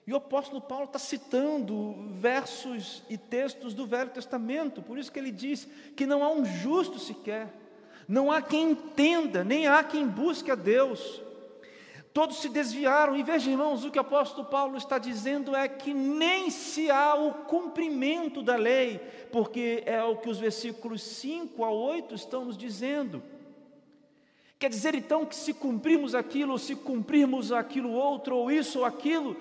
E 0.06 0.12
o 0.12 0.16
apóstolo 0.16 0.60
Paulo 0.60 0.84
está 0.84 0.98
citando 0.98 1.94
versos 2.12 3.02
e 3.10 3.18
textos 3.18 3.74
do 3.74 3.86
Velho 3.86 4.08
Testamento, 4.08 4.80
por 4.80 4.98
isso 4.98 5.12
que 5.12 5.18
ele 5.18 5.30
diz 5.30 5.68
que 5.94 6.06
não 6.06 6.24
há 6.24 6.30
um 6.30 6.46
justo 6.46 6.98
sequer, 6.98 7.52
não 8.08 8.32
há 8.32 8.40
quem 8.40 8.70
entenda, 8.70 9.44
nem 9.44 9.66
há 9.66 9.84
quem 9.84 10.08
busque 10.08 10.50
a 10.50 10.54
Deus. 10.54 11.20
Todos 12.18 12.38
se 12.38 12.48
desviaram, 12.48 13.14
e 13.14 13.22
veja, 13.22 13.48
irmãos, 13.48 13.84
o 13.84 13.92
que 13.92 13.98
o 13.98 14.00
apóstolo 14.00 14.44
Paulo 14.44 14.76
está 14.76 14.98
dizendo 14.98 15.54
é 15.54 15.68
que 15.68 15.94
nem 15.94 16.50
se 16.50 16.90
há 16.90 17.14
o 17.14 17.32
cumprimento 17.32 18.42
da 18.42 18.56
lei, 18.56 18.98
porque 19.30 19.84
é 19.86 20.02
o 20.02 20.16
que 20.16 20.28
os 20.28 20.36
versículos 20.36 21.00
5 21.00 21.62
a 21.62 21.70
8 21.70 22.16
estão 22.16 22.46
nos 22.46 22.58
dizendo. 22.58 23.22
Quer 24.58 24.68
dizer 24.68 24.96
então 24.96 25.24
que 25.24 25.36
se 25.36 25.54
cumprirmos 25.54 26.12
aquilo, 26.12 26.50
ou 26.50 26.58
se 26.58 26.74
cumprirmos 26.74 27.52
aquilo 27.52 27.92
outro, 27.92 28.34
ou 28.34 28.50
isso 28.50 28.80
ou 28.80 28.84
aquilo, 28.84 29.36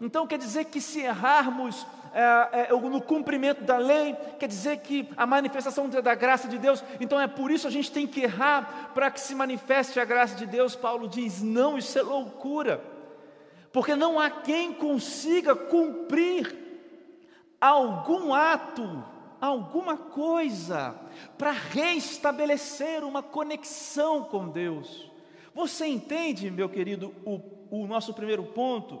então 0.00 0.26
quer 0.26 0.38
dizer 0.38 0.64
que 0.64 0.80
se 0.80 1.00
errarmos 1.00 1.86
é, 2.14 2.68
é, 2.68 2.72
no 2.72 3.00
cumprimento 3.00 3.64
da 3.64 3.78
lei, 3.78 4.14
quer 4.38 4.46
dizer 4.46 4.78
que 4.78 5.08
a 5.16 5.26
manifestação 5.26 5.88
da 5.88 6.14
graça 6.14 6.46
de 6.48 6.58
Deus, 6.58 6.84
então 7.00 7.20
é 7.20 7.26
por 7.26 7.50
isso 7.50 7.66
a 7.66 7.70
gente 7.70 7.90
tem 7.90 8.06
que 8.06 8.22
errar 8.22 8.90
para 8.94 9.10
que 9.10 9.20
se 9.20 9.34
manifeste 9.34 9.98
a 9.98 10.04
graça 10.04 10.34
de 10.36 10.46
Deus. 10.46 10.76
Paulo 10.76 11.08
diz: 11.08 11.42
não, 11.42 11.78
isso 11.78 11.98
é 11.98 12.02
loucura, 12.02 12.82
porque 13.72 13.96
não 13.96 14.20
há 14.20 14.30
quem 14.30 14.72
consiga 14.72 15.54
cumprir 15.56 16.54
algum 17.60 18.34
ato, 18.34 19.04
alguma 19.40 19.96
coisa, 19.96 20.94
para 21.38 21.52
restabelecer 21.52 23.04
uma 23.04 23.22
conexão 23.22 24.24
com 24.24 24.48
Deus. 24.48 25.10
Você 25.54 25.86
entende, 25.86 26.50
meu 26.50 26.68
querido, 26.68 27.14
o, 27.24 27.40
o 27.70 27.86
nosso 27.86 28.14
primeiro 28.14 28.42
ponto? 28.42 29.00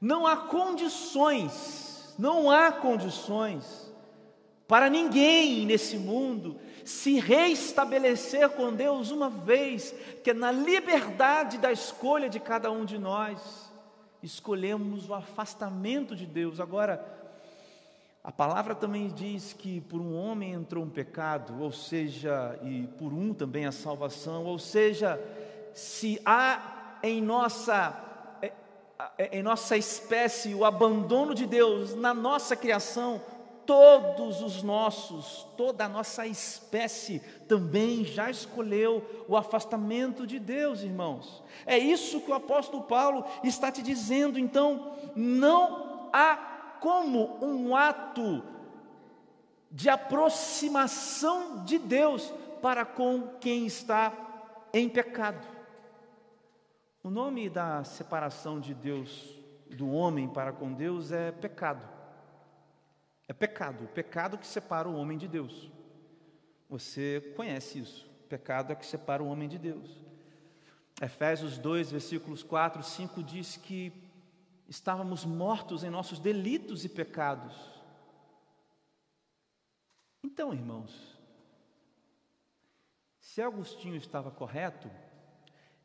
Não 0.00 0.26
há 0.26 0.36
condições, 0.36 1.93
não 2.18 2.50
há 2.50 2.72
condições 2.72 3.92
para 4.66 4.88
ninguém 4.88 5.66
nesse 5.66 5.98
mundo 5.98 6.56
se 6.84 7.18
reestabelecer 7.18 8.48
com 8.50 8.72
Deus 8.72 9.10
uma 9.10 9.30
vez 9.30 9.94
que 10.22 10.32
na 10.32 10.50
liberdade 10.50 11.58
da 11.58 11.72
escolha 11.72 12.28
de 12.28 12.38
cada 12.38 12.70
um 12.70 12.84
de 12.84 12.98
nós 12.98 13.72
escolhemos 14.22 15.08
o 15.08 15.14
afastamento 15.14 16.16
de 16.16 16.26
Deus. 16.26 16.60
Agora, 16.60 17.04
a 18.22 18.32
palavra 18.32 18.74
também 18.74 19.08
diz 19.08 19.52
que 19.52 19.82
por 19.82 20.00
um 20.00 20.14
homem 20.16 20.52
entrou 20.52 20.84
um 20.84 20.90
pecado, 20.90 21.62
ou 21.62 21.70
seja, 21.70 22.58
e 22.62 22.86
por 22.98 23.12
um 23.12 23.34
também 23.34 23.66
a 23.66 23.72
salvação, 23.72 24.44
ou 24.44 24.58
seja, 24.58 25.20
se 25.74 26.20
há 26.24 26.98
em 27.02 27.20
nossa 27.20 28.13
em 29.32 29.42
nossa 29.42 29.76
espécie 29.76 30.54
o 30.54 30.64
abandono 30.64 31.34
de 31.34 31.46
Deus 31.46 31.94
na 31.94 32.14
nossa 32.14 32.54
criação, 32.56 33.20
todos 33.66 34.42
os 34.42 34.62
nossos, 34.62 35.46
toda 35.56 35.84
a 35.84 35.88
nossa 35.88 36.26
espécie 36.26 37.20
também 37.48 38.04
já 38.04 38.30
escolheu 38.30 39.02
o 39.28 39.36
afastamento 39.36 40.26
de 40.26 40.38
Deus, 40.38 40.82
irmãos. 40.82 41.42
É 41.66 41.78
isso 41.78 42.20
que 42.20 42.30
o 42.30 42.34
apóstolo 42.34 42.82
Paulo 42.84 43.24
está 43.42 43.72
te 43.72 43.82
dizendo. 43.82 44.38
Então, 44.38 44.92
não 45.14 46.08
há 46.12 46.36
como 46.80 47.38
um 47.42 47.74
ato 47.74 48.42
de 49.70 49.88
aproximação 49.88 51.64
de 51.64 51.78
Deus 51.78 52.32
para 52.62 52.84
com 52.84 53.28
quem 53.40 53.66
está 53.66 54.12
em 54.72 54.88
pecado. 54.88 55.53
O 57.04 57.10
nome 57.10 57.50
da 57.50 57.84
separação 57.84 58.58
de 58.58 58.72
Deus, 58.72 59.38
do 59.76 59.90
homem 59.90 60.26
para 60.26 60.54
com 60.54 60.72
Deus, 60.72 61.12
é 61.12 61.30
pecado. 61.30 61.86
É 63.28 63.32
pecado, 63.34 63.84
o 63.84 63.88
pecado 63.88 64.38
que 64.38 64.46
separa 64.46 64.88
o 64.88 64.96
homem 64.96 65.18
de 65.18 65.28
Deus. 65.28 65.70
Você 66.66 67.34
conhece 67.36 67.78
isso. 67.78 68.10
O 68.24 68.26
pecado 68.26 68.72
é 68.72 68.74
que 68.74 68.86
separa 68.86 69.22
o 69.22 69.26
homem 69.26 69.46
de 69.46 69.58
Deus. 69.58 70.02
Efésios 70.98 71.58
2, 71.58 71.90
versículos 71.90 72.42
4 72.42 72.80
e 72.80 72.84
5 72.84 73.22
diz 73.22 73.58
que 73.58 73.92
estávamos 74.66 75.26
mortos 75.26 75.84
em 75.84 75.90
nossos 75.90 76.18
delitos 76.18 76.86
e 76.86 76.88
pecados. 76.88 77.54
Então, 80.22 80.54
irmãos, 80.54 81.18
se 83.20 83.42
Agostinho 83.42 83.96
estava 83.96 84.30
correto, 84.30 84.90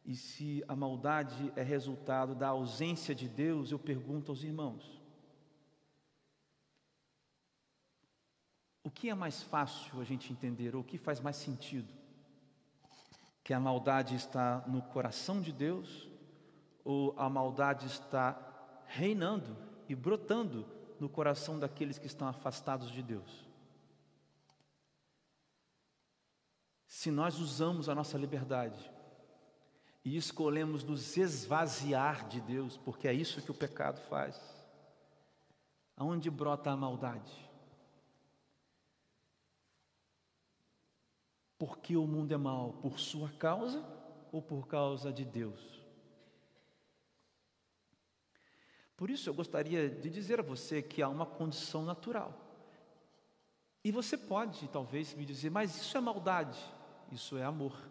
e 0.10 0.16
se 0.16 0.66
a 0.68 0.76
maldade 0.76 1.54
é 1.56 1.62
resultado 1.62 2.34
da 2.34 2.48
ausência 2.48 3.14
de 3.14 3.30
Deus, 3.30 3.72
eu 3.72 3.78
pergunto 3.78 4.32
aos 4.32 4.42
irmãos: 4.42 5.00
o 8.84 8.90
que 8.90 9.08
é 9.08 9.14
mais 9.14 9.44
fácil 9.44 10.02
a 10.02 10.04
gente 10.04 10.34
entender, 10.34 10.76
ou 10.76 10.82
o 10.82 10.84
que 10.84 10.98
faz 10.98 11.20
mais 11.20 11.36
sentido? 11.36 11.94
Que 13.44 13.54
a 13.54 13.60
maldade 13.60 14.16
está 14.16 14.64
no 14.66 14.82
coração 14.82 15.40
de 15.40 15.52
Deus, 15.52 16.10
ou 16.84 17.14
a 17.16 17.30
maldade 17.30 17.86
está 17.86 18.36
reinando 18.88 19.56
e 19.88 19.94
brotando 19.94 20.66
no 21.00 21.08
coração 21.08 21.60
daqueles 21.60 22.00
que 22.00 22.08
estão 22.08 22.28
afastados 22.28 22.90
de 22.90 23.04
Deus? 23.04 23.48
Se 26.88 27.12
nós 27.12 27.38
usamos 27.38 27.88
a 27.88 27.94
nossa 27.94 28.18
liberdade 28.18 28.98
e 30.10 30.18
escolhemos 30.18 30.84
nos 30.84 31.16
esvaziar 31.18 32.28
de 32.28 32.42
Deus, 32.42 32.76
porque 32.78 33.08
é 33.08 33.14
isso 33.14 33.44
que 33.44 33.52
o 33.52 33.54
pecado 33.54 34.02
faz. 34.10 34.42
Aonde 35.96 36.32
brota 36.32 36.72
a 36.72 36.76
maldade? 36.76 37.32
Porque 41.60 41.96
o 41.96 42.08
mundo 42.08 42.34
é 42.34 42.38
mau? 42.38 42.74
Por 42.82 43.00
sua 43.00 43.30
causa 43.30 43.86
ou 44.32 44.42
por 44.42 44.68
causa 44.68 45.14
de 45.14 45.24
Deus? 45.24 45.80
Por 48.98 49.12
isso 49.12 49.30
eu 49.30 49.34
gostaria 49.36 49.88
de 49.88 50.10
dizer 50.10 50.40
a 50.40 50.44
você 50.44 50.82
que 50.82 51.04
há 51.04 51.08
uma 51.08 51.28
condição 51.28 51.86
natural. 51.86 52.34
E 53.84 53.92
você 53.92 54.18
pode 54.18 54.68
talvez 54.70 55.14
me 55.14 55.24
dizer, 55.24 55.52
mas 55.52 55.76
isso 55.76 55.96
é 55.96 56.02
maldade, 56.02 56.60
isso 57.12 57.38
é 57.38 57.44
amor. 57.44 57.89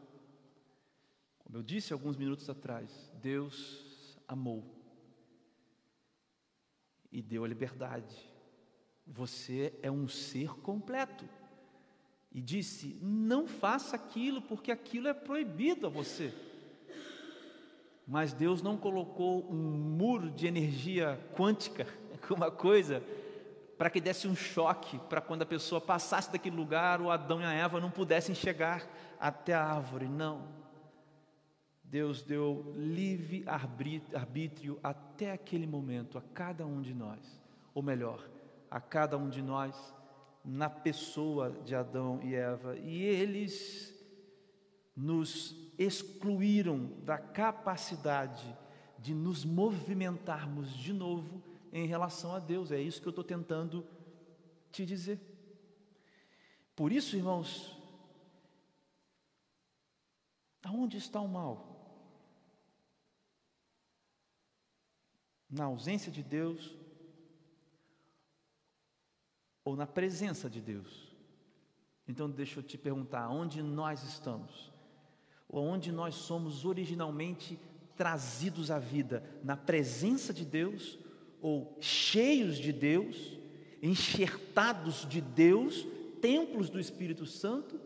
Como 1.48 1.60
eu 1.60 1.62
disse 1.62 1.94
alguns 1.94 2.14
minutos 2.14 2.50
atrás, 2.50 3.10
Deus 3.22 4.18
amou 4.28 4.62
e 7.10 7.22
deu 7.22 7.42
a 7.42 7.48
liberdade. 7.48 8.14
Você 9.06 9.72
é 9.80 9.90
um 9.90 10.06
ser 10.06 10.50
completo. 10.60 11.24
E 12.30 12.42
disse: 12.42 12.98
não 13.00 13.48
faça 13.48 13.96
aquilo, 13.96 14.42
porque 14.42 14.70
aquilo 14.70 15.08
é 15.08 15.14
proibido 15.14 15.86
a 15.86 15.88
você. 15.88 16.34
Mas 18.06 18.34
Deus 18.34 18.60
não 18.60 18.76
colocou 18.76 19.50
um 19.50 19.56
muro 19.56 20.30
de 20.30 20.46
energia 20.46 21.18
quântica, 21.34 21.86
uma 22.28 22.50
coisa, 22.50 23.02
para 23.78 23.88
que 23.88 24.02
desse 24.02 24.28
um 24.28 24.36
choque, 24.36 24.98
para 25.08 25.22
quando 25.22 25.40
a 25.40 25.46
pessoa 25.46 25.80
passasse 25.80 26.30
daquele 26.30 26.56
lugar, 26.56 27.00
o 27.00 27.10
Adão 27.10 27.40
e 27.40 27.44
a 27.46 27.54
Eva 27.54 27.80
não 27.80 27.90
pudessem 27.90 28.34
chegar 28.34 28.86
até 29.18 29.54
a 29.54 29.64
árvore. 29.64 30.06
Não. 30.06 30.57
Deus 31.90 32.22
deu 32.22 32.74
livre 32.76 33.44
arbítrio 33.46 34.78
até 34.82 35.32
aquele 35.32 35.66
momento 35.66 36.18
a 36.18 36.20
cada 36.20 36.66
um 36.66 36.82
de 36.82 36.92
nós, 36.92 37.40
ou 37.74 37.82
melhor, 37.82 38.28
a 38.70 38.78
cada 38.78 39.16
um 39.16 39.28
de 39.28 39.40
nós 39.40 39.74
na 40.44 40.68
pessoa 40.68 41.50
de 41.64 41.74
Adão 41.74 42.20
e 42.22 42.34
Eva, 42.34 42.76
e 42.76 43.02
eles 43.02 43.94
nos 44.94 45.56
excluíram 45.78 46.86
da 47.04 47.16
capacidade 47.16 48.56
de 48.98 49.14
nos 49.14 49.44
movimentarmos 49.44 50.70
de 50.76 50.92
novo 50.92 51.42
em 51.72 51.86
relação 51.86 52.34
a 52.34 52.38
Deus. 52.38 52.72
É 52.72 52.80
isso 52.80 53.00
que 53.00 53.08
eu 53.08 53.10
estou 53.10 53.24
tentando 53.24 53.86
te 54.70 54.84
dizer. 54.84 55.20
Por 56.74 56.92
isso, 56.92 57.16
irmãos, 57.16 57.76
aonde 60.62 60.96
está 60.96 61.20
o 61.20 61.28
mal? 61.28 61.67
Na 65.50 65.64
ausência 65.64 66.10
de 66.10 66.22
Deus 66.22 66.76
ou 69.64 69.76
na 69.76 69.86
presença 69.86 70.48
de 70.48 70.60
Deus. 70.60 71.16
Então, 72.06 72.30
deixa 72.30 72.60
eu 72.60 72.62
te 72.62 72.78
perguntar: 72.78 73.28
onde 73.28 73.62
nós 73.62 74.02
estamos? 74.02 74.72
Ou 75.48 75.64
onde 75.64 75.90
nós 75.92 76.14
somos 76.14 76.64
originalmente 76.64 77.58
trazidos 77.96 78.70
à 78.70 78.78
vida? 78.78 79.22
Na 79.42 79.56
presença 79.56 80.32
de 80.32 80.44
Deus 80.44 80.98
ou 81.40 81.76
cheios 81.80 82.56
de 82.58 82.72
Deus 82.72 83.38
enxertados 83.82 85.06
de 85.08 85.20
Deus, 85.20 85.86
templos 86.20 86.68
do 86.68 86.80
Espírito 86.80 87.26
Santo, 87.26 87.80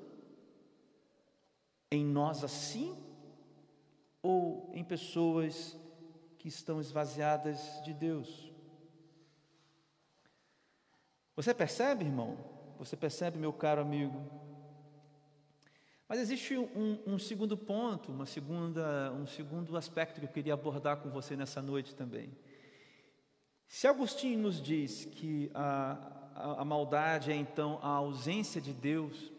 em 1.90 2.04
nós 2.04 2.42
assim, 2.42 2.96
ou 4.22 4.70
em 4.72 4.82
pessoas 4.82 5.76
que 6.42 6.48
estão 6.48 6.80
esvaziadas 6.80 7.80
de 7.84 7.94
Deus? 7.94 8.50
Você 11.36 11.54
percebe, 11.54 12.04
irmão? 12.04 12.36
Você 12.80 12.96
percebe, 12.96 13.38
meu 13.38 13.52
caro 13.52 13.80
amigo? 13.80 14.20
Mas 16.08 16.18
existe 16.18 16.58
um, 16.58 16.98
um, 17.06 17.16
segundo 17.16 17.56
ponto, 17.56 18.10
uma 18.10 18.26
segunda, 18.26 19.12
um 19.12 19.24
segundo 19.24 19.76
aspecto 19.76 20.18
que 20.18 20.26
eu 20.26 20.30
queria 20.30 20.54
abordar 20.54 20.96
com 20.96 21.10
você 21.10 21.36
nessa 21.36 21.62
noite 21.62 21.94
também. 21.94 22.36
Se 23.68 23.86
Agostinho 23.86 24.40
nos 24.40 24.60
diz 24.60 25.04
que 25.04 25.48
a, 25.54 25.96
a, 26.34 26.62
a 26.62 26.64
maldade 26.64 27.30
é 27.30 27.36
então 27.36 27.78
a 27.80 27.88
ausência 27.88 28.60
de 28.60 28.72
Deus, 28.72 29.30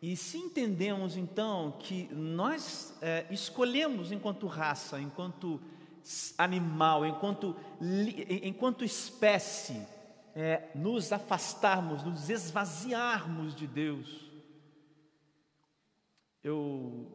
e 0.00 0.16
se 0.16 0.38
entendemos 0.38 1.16
então 1.16 1.72
que 1.80 2.08
nós 2.14 2.96
é, 3.02 3.26
escolhemos 3.30 4.12
enquanto 4.12 4.46
raça, 4.46 5.00
enquanto 5.00 5.60
animal, 6.38 7.04
enquanto, 7.04 7.56
enquanto 8.42 8.84
espécie, 8.84 9.86
é, 10.34 10.68
nos 10.74 11.12
afastarmos, 11.12 12.02
nos 12.02 12.28
esvaziarmos 12.28 13.54
de 13.54 13.66
Deus, 13.66 14.30
eu 16.44 17.10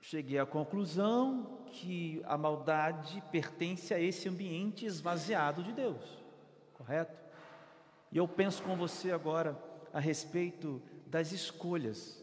cheguei 0.00 0.38
à 0.38 0.44
conclusão 0.44 1.64
que 1.68 2.20
a 2.26 2.36
maldade 2.36 3.22
pertence 3.32 3.94
a 3.94 4.00
esse 4.00 4.28
ambiente 4.28 4.84
esvaziado 4.84 5.62
de 5.62 5.72
Deus, 5.72 6.02
correto? 6.74 7.24
E 8.12 8.18
eu 8.18 8.28
penso 8.28 8.62
com 8.62 8.76
você 8.76 9.12
agora 9.12 9.58
a 9.92 9.98
respeito 9.98 10.82
das 11.06 11.32
escolhas. 11.32 12.22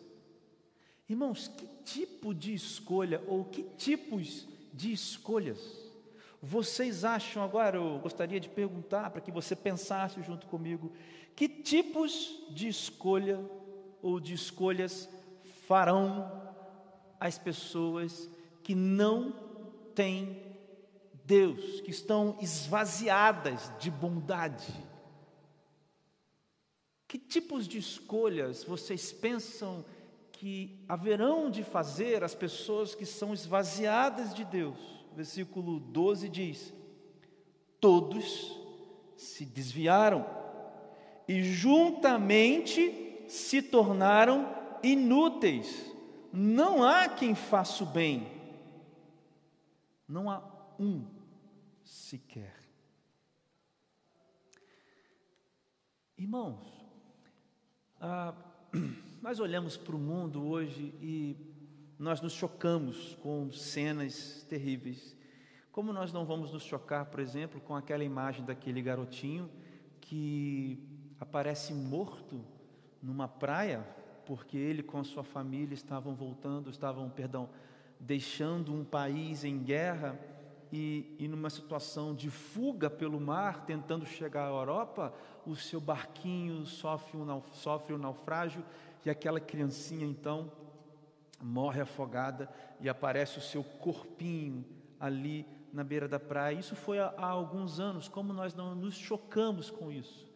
Irmãos, 1.10 1.48
que 1.48 1.66
tipo 1.84 2.34
de 2.34 2.54
escolha 2.54 3.22
ou 3.28 3.46
que 3.46 3.64
tipos 3.64 4.48
de 4.74 4.92
escolhas 4.92 5.92
vocês 6.42 7.06
acham 7.06 7.44
agora? 7.44 7.78
Eu 7.78 8.00
gostaria 8.00 8.40
de 8.40 8.50
perguntar 8.50 9.12
para 9.12 9.22
que 9.22 9.32
você 9.32 9.56
pensasse 9.56 10.22
junto 10.24 10.48
comigo: 10.48 10.92
que 11.36 11.48
tipos 11.48 12.44
de 12.50 12.68
escolha 12.68 13.40
ou 14.02 14.20
de 14.20 14.34
escolhas 14.34 15.08
farão 15.68 16.50
as 17.20 17.38
pessoas 17.38 18.28
que 18.64 18.74
não 18.74 19.32
têm 19.94 20.42
Deus, 21.24 21.82
que 21.82 21.92
estão 21.92 22.36
esvaziadas 22.42 23.72
de 23.78 23.92
bondade. 23.92 24.74
Que 27.08 27.20
tipos 27.20 27.68
de 27.68 27.78
escolhas 27.78 28.64
vocês 28.64 29.12
pensam 29.12 29.86
que 30.42 30.84
haverão 30.90 31.52
de 31.52 31.64
fazer 31.64 32.24
as 32.24 32.34
pessoas 32.34 32.96
que 32.96 33.06
são 33.06 33.32
esvaziadas 33.32 34.34
de 34.34 34.44
Deus? 34.44 35.06
Versículo 35.16 35.80
12 35.80 36.28
diz: 36.30 36.74
Todos 37.80 38.60
se 39.16 39.46
desviaram 39.46 40.26
e 41.28 41.44
juntamente 41.44 43.24
se 43.28 43.62
tornaram 43.62 44.52
inúteis. 44.82 45.94
Não 46.34 46.84
há 46.84 47.08
quem 47.08 47.36
faça 47.36 47.84
o 47.84 47.88
bem. 47.88 48.26
Não 50.08 50.28
há 50.28 50.42
um 50.80 51.06
sequer. 51.84 52.58
Irmãos, 56.18 56.66
ah, 58.00 58.34
nós 59.22 59.40
olhamos 59.40 59.78
para 59.78 59.96
o 59.96 60.00
mundo 60.00 60.48
hoje 60.48 60.96
e 61.00 61.38
nós 62.00 62.20
nos 62.22 62.34
chocamos 62.34 63.16
com 63.22 63.52
cenas 63.52 64.44
terríveis. 64.50 65.16
Como 65.72 65.94
nós 65.94 66.12
não 66.12 66.26
vamos 66.26 66.52
nos 66.52 66.64
chocar, 66.64 67.06
por 67.06 67.20
exemplo, 67.20 67.62
com 67.62 67.76
aquela 67.76 68.04
imagem 68.04 68.44
daquele 68.44 68.82
garotinho 68.82 69.48
que 70.02 70.84
aparece 71.20 71.72
morto 71.72 72.44
numa 73.02 73.28
praia 73.28 73.86
porque 74.26 74.58
ele 74.58 74.82
com 74.82 74.98
a 74.98 75.04
sua 75.04 75.24
família 75.24 75.76
estavam 75.76 76.16
voltando, 76.16 76.72
estavam, 76.72 77.08
perdão, 77.08 77.48
deixando 78.00 78.74
um 78.74 78.84
país 78.84 79.44
em 79.44 79.60
guerra 79.60 80.20
e, 80.72 81.16
e 81.20 81.28
numa 81.28 81.50
situação 81.50 82.16
de 82.16 82.32
fuga 82.32 82.90
pelo 82.90 83.20
mar, 83.20 83.66
tentando 83.66 84.06
chegar 84.06 84.48
à 84.48 84.50
Europa, 84.50 85.14
o 85.46 85.56
seu 85.56 85.80
barquinho 85.80 86.66
sofre 86.66 87.18
um, 87.18 87.42
sofre 87.52 87.94
um 87.94 87.98
naufrágio 87.98 88.64
e 89.06 89.10
aquela 89.10 89.40
criancinha 89.40 90.06
então 90.06 90.52
morre 91.42 91.82
afogada 91.82 92.50
e 92.80 92.88
aparece 92.88 93.38
o 93.38 93.42
seu 93.42 93.64
corpinho 93.64 94.64
ali 95.00 95.46
na 95.74 95.84
beira 95.84 96.08
da 96.08 96.20
praia. 96.20 96.56
Isso 96.60 96.76
foi 96.76 97.00
há, 97.00 97.14
há 97.18 97.26
alguns 97.26 97.80
anos, 97.80 98.08
como 98.08 98.34
nós 98.34 98.54
não 98.54 98.76
nos 98.76 98.96
chocamos 98.96 99.70
com 99.70 99.92
isso? 99.92 100.30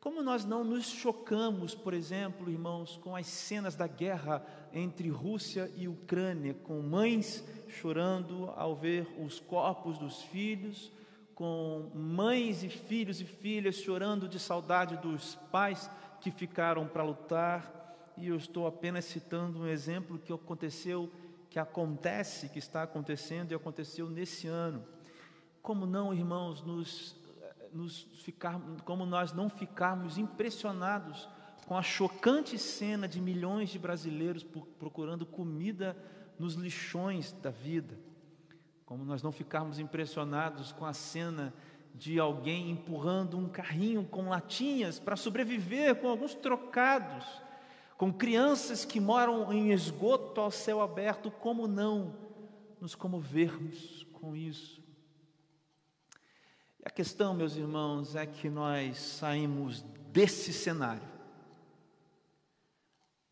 Como 0.00 0.22
nós 0.22 0.46
não 0.46 0.64
nos 0.64 0.86
chocamos, 0.86 1.74
por 1.74 1.92
exemplo, 1.92 2.50
irmãos, 2.50 2.96
com 2.96 3.14
as 3.14 3.26
cenas 3.26 3.76
da 3.76 3.86
guerra 3.86 4.42
entre 4.72 5.10
Rússia 5.10 5.70
e 5.76 5.86
Ucrânia, 5.88 6.54
com 6.54 6.80
mães 6.80 7.44
chorando 7.68 8.50
ao 8.56 8.74
ver 8.74 9.06
os 9.22 9.38
corpos 9.40 9.98
dos 9.98 10.22
filhos, 10.22 10.90
com 11.34 11.90
mães 11.94 12.62
e 12.62 12.68
filhos 12.70 13.20
e 13.20 13.24
filhas 13.26 13.76
chorando 13.76 14.26
de 14.26 14.38
saudade 14.38 14.96
dos 14.96 15.34
pais 15.50 15.90
que 16.20 16.30
ficaram 16.30 16.86
para 16.86 17.02
lutar, 17.02 17.79
e 18.20 18.28
eu 18.28 18.36
estou 18.36 18.66
apenas 18.66 19.04
citando 19.04 19.60
um 19.60 19.66
exemplo 19.66 20.18
que 20.18 20.32
aconteceu, 20.32 21.10
que 21.48 21.58
acontece, 21.58 22.48
que 22.48 22.58
está 22.58 22.82
acontecendo 22.82 23.52
e 23.52 23.54
aconteceu 23.54 24.08
nesse 24.08 24.46
ano. 24.46 24.84
Como 25.62 25.86
não, 25.86 26.14
irmãos, 26.14 26.62
nos 26.62 27.20
nos 27.72 28.02
ficar, 28.22 28.60
como 28.84 29.06
nós 29.06 29.32
não 29.32 29.48
ficarmos 29.48 30.18
impressionados 30.18 31.28
com 31.66 31.76
a 31.76 31.82
chocante 31.82 32.58
cena 32.58 33.06
de 33.06 33.20
milhões 33.20 33.70
de 33.70 33.78
brasileiros 33.78 34.44
procurando 34.78 35.24
comida 35.24 35.96
nos 36.38 36.54
lixões 36.54 37.32
da 37.32 37.50
vida, 37.50 37.98
como 38.84 39.04
nós 39.04 39.22
não 39.22 39.30
ficarmos 39.30 39.78
impressionados 39.78 40.72
com 40.72 40.84
a 40.84 40.92
cena 40.92 41.54
de 41.94 42.18
alguém 42.18 42.70
empurrando 42.70 43.36
um 43.36 43.48
carrinho 43.48 44.04
com 44.04 44.28
latinhas 44.28 44.98
para 44.98 45.16
sobreviver 45.16 45.96
com 45.96 46.08
alguns 46.08 46.34
trocados, 46.34 47.24
com 48.00 48.10
crianças 48.10 48.82
que 48.86 48.98
moram 48.98 49.52
em 49.52 49.72
esgoto 49.72 50.40
ao 50.40 50.50
céu 50.50 50.80
aberto, 50.80 51.30
como 51.30 51.68
não 51.68 52.16
nos 52.80 52.94
comovermos 52.94 54.06
com 54.14 54.34
isso? 54.34 54.82
E 56.78 56.82
a 56.86 56.88
questão, 56.88 57.34
meus 57.34 57.56
irmãos, 57.56 58.16
é 58.16 58.24
que 58.24 58.48
nós 58.48 58.98
saímos 58.98 59.82
desse 60.10 60.50
cenário 60.50 61.06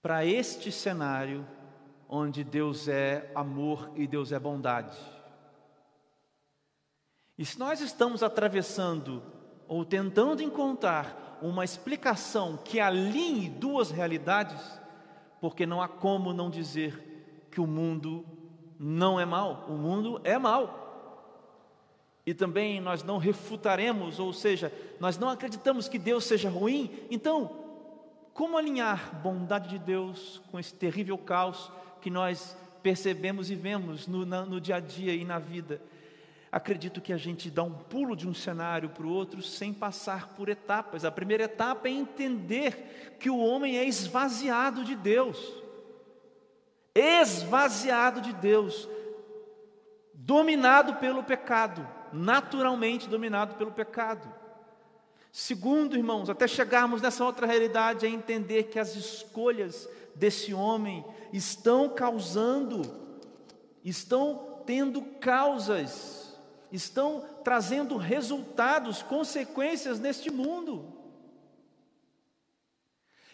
para 0.03 0.27
este 0.27 0.71
cenário 0.71 1.49
onde 2.07 2.45
Deus 2.45 2.89
é 2.89 3.33
amor 3.35 3.91
e 3.97 4.07
Deus 4.07 4.33
é 4.33 4.39
bondade. 4.39 4.99
E 7.39 7.45
se 7.47 7.59
nós 7.59 7.81
estamos 7.81 8.23
atravessando 8.23 9.23
ou 9.67 9.83
tentando 9.83 10.43
encontrar 10.43 11.28
uma 11.43 11.65
explicação 11.65 12.59
que 12.65 12.81
alinhe 12.81 13.49
duas 13.49 13.91
realidades, 13.91 14.61
porque 15.41 15.67
não 15.67 15.81
há 15.81 15.89
como 15.89 16.33
não 16.33 16.51
dizer 16.51 17.47
que 17.51 17.61
o 17.61 17.67
mundo 17.67 18.25
não 18.79 19.19
é 19.19 19.25
mal, 19.25 19.67
o 19.69 19.73
mundo 19.73 20.21
é 20.25 20.39
mal. 20.39 20.87
E 22.25 22.35
também 22.35 22.81
nós 22.81 23.03
não 23.03 23.17
refutaremos, 23.17 24.19
ou 24.19 24.33
seja, 24.33 24.73
nós 25.01 25.17
não 25.17 25.31
acreditamos 25.31 25.89
que 25.89 25.99
Deus 25.99 26.25
seja 26.25 26.51
ruim. 26.51 26.91
Então, 27.11 27.51
como 28.35 28.59
alinhar 28.59 29.21
bondade 29.23 29.71
de 29.71 29.79
Deus 29.79 30.41
com 30.51 30.59
esse 30.59 30.75
terrível 30.75 31.17
caos 31.17 31.73
que 32.01 32.11
nós 32.11 32.57
percebemos 32.83 33.51
e 33.51 33.55
vemos 33.55 34.07
no, 34.07 34.25
no 34.25 34.61
dia 34.61 34.77
a 34.77 34.81
dia 34.81 35.15
e 35.15 35.25
na 35.25 35.39
vida? 35.39 35.81
Acredito 36.51 37.01
que 37.01 37.13
a 37.13 37.17
gente 37.17 37.51
dá 37.51 37.63
um 37.63 37.73
pulo 37.73 38.17
de 38.17 38.27
um 38.27 38.35
cenário 38.35 38.89
para 38.89 39.07
o 39.07 39.13
outro 39.13 39.43
sem 39.43 39.73
passar 39.73 40.29
por 40.35 40.49
etapas. 40.49 41.05
A 41.05 41.11
primeira 41.11 41.45
etapa 41.45 41.89
é 41.89 41.93
entender 41.93 43.17
que 43.21 43.29
o 43.29 43.39
homem 43.39 43.79
é 43.79 43.85
esvaziado 43.85 44.85
de 44.85 44.97
Deus. 44.97 45.39
Esvaziado 46.95 48.21
de 48.21 48.33
Deus, 48.33 48.89
dominado 50.15 50.97
pelo 50.97 51.23
pecado 51.23 51.99
naturalmente 52.13 53.09
dominado 53.09 53.55
pelo 53.55 53.73
pecado. 53.73 54.33
Segundo, 55.31 55.97
irmãos, 55.97 56.31
até 56.31 56.49
chegarmos 56.49 57.03
nessa 57.03 57.25
outra 57.25 57.47
realidade, 57.47 58.07
é 58.07 58.09
entender 58.09 58.65
que 58.65 58.79
as 58.79 58.97
escolhas 58.97 59.89
desse 60.15 60.55
homem 60.55 61.05
estão 61.33 61.89
causando, 61.89 62.83
estão 63.85 64.63
tendo 64.67 65.03
causas, 65.03 66.28
estão 66.71 67.25
trazendo 67.43 67.97
resultados, 67.97 69.03
consequências 69.03 69.99
neste 69.99 70.31
mundo. 70.31 70.93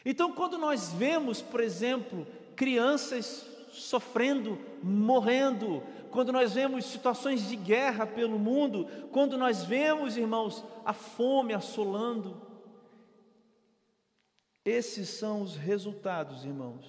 Então, 0.04 0.32
quando 0.32 0.58
nós 0.58 0.92
vemos, 0.92 1.40
por 1.40 1.60
exemplo, 1.60 2.26
crianças 2.54 3.46
sofrendo, 3.72 4.58
morrendo, 4.82 5.82
quando 6.10 6.32
nós 6.32 6.52
vemos 6.52 6.84
situações 6.84 7.48
de 7.48 7.56
guerra 7.56 8.06
pelo 8.06 8.38
mundo, 8.38 8.86
quando 9.10 9.36
nós 9.36 9.64
vemos, 9.64 10.16
irmãos, 10.16 10.62
a 10.84 10.92
fome 10.92 11.52
assolando, 11.54 12.40
esses 14.64 15.08
são 15.08 15.42
os 15.42 15.56
resultados, 15.56 16.44
irmãos, 16.44 16.86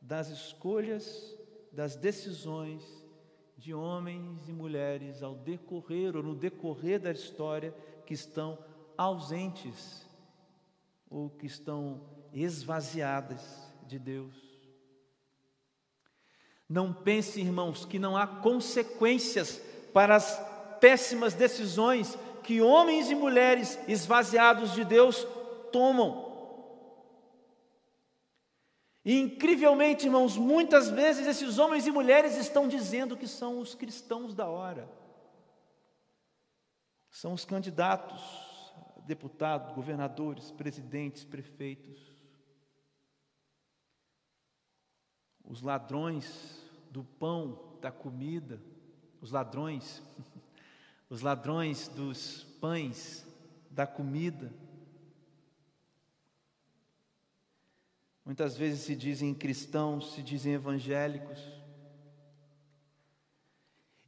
das 0.00 0.28
escolhas, 0.28 1.36
das 1.72 1.96
decisões 1.96 2.97
de 3.58 3.74
homens 3.74 4.48
e 4.48 4.52
mulheres 4.52 5.20
ao 5.20 5.34
decorrer 5.34 6.16
ou 6.16 6.22
no 6.22 6.34
decorrer 6.34 7.00
da 7.00 7.10
história 7.10 7.74
que 8.06 8.14
estão 8.14 8.56
ausentes 8.96 10.06
ou 11.10 11.28
que 11.28 11.46
estão 11.46 12.00
esvaziadas 12.32 13.42
de 13.84 13.98
Deus. 13.98 14.34
Não 16.68 16.92
pense, 16.92 17.40
irmãos, 17.40 17.84
que 17.84 17.98
não 17.98 18.16
há 18.16 18.26
consequências 18.26 19.60
para 19.92 20.14
as 20.14 20.40
péssimas 20.80 21.34
decisões 21.34 22.16
que 22.44 22.60
homens 22.62 23.10
e 23.10 23.14
mulheres 23.14 23.78
esvaziados 23.88 24.72
de 24.72 24.84
Deus 24.84 25.26
tomam. 25.72 26.27
E 29.08 29.20
incrivelmente, 29.20 30.04
irmãos, 30.04 30.36
muitas 30.36 30.90
vezes 30.90 31.26
esses 31.26 31.58
homens 31.58 31.86
e 31.86 31.90
mulheres 31.90 32.36
estão 32.36 32.68
dizendo 32.68 33.16
que 33.16 33.26
são 33.26 33.58
os 33.58 33.74
cristãos 33.74 34.34
da 34.34 34.46
hora. 34.46 34.86
São 37.08 37.32
os 37.32 37.42
candidatos, 37.42 38.20
deputados, 39.06 39.74
governadores, 39.74 40.50
presidentes, 40.50 41.24
prefeitos. 41.24 41.98
Os 45.42 45.62
ladrões 45.62 46.62
do 46.90 47.02
pão, 47.02 47.78
da 47.80 47.90
comida, 47.90 48.60
os 49.22 49.32
ladrões, 49.32 50.02
os 51.08 51.22
ladrões 51.22 51.88
dos 51.88 52.44
pães, 52.60 53.26
da 53.70 53.86
comida. 53.86 54.52
Muitas 58.28 58.58
vezes 58.58 58.80
se 58.80 58.94
dizem 58.94 59.32
cristãos, 59.32 60.12
se 60.12 60.22
dizem 60.22 60.52
evangélicos. 60.52 61.40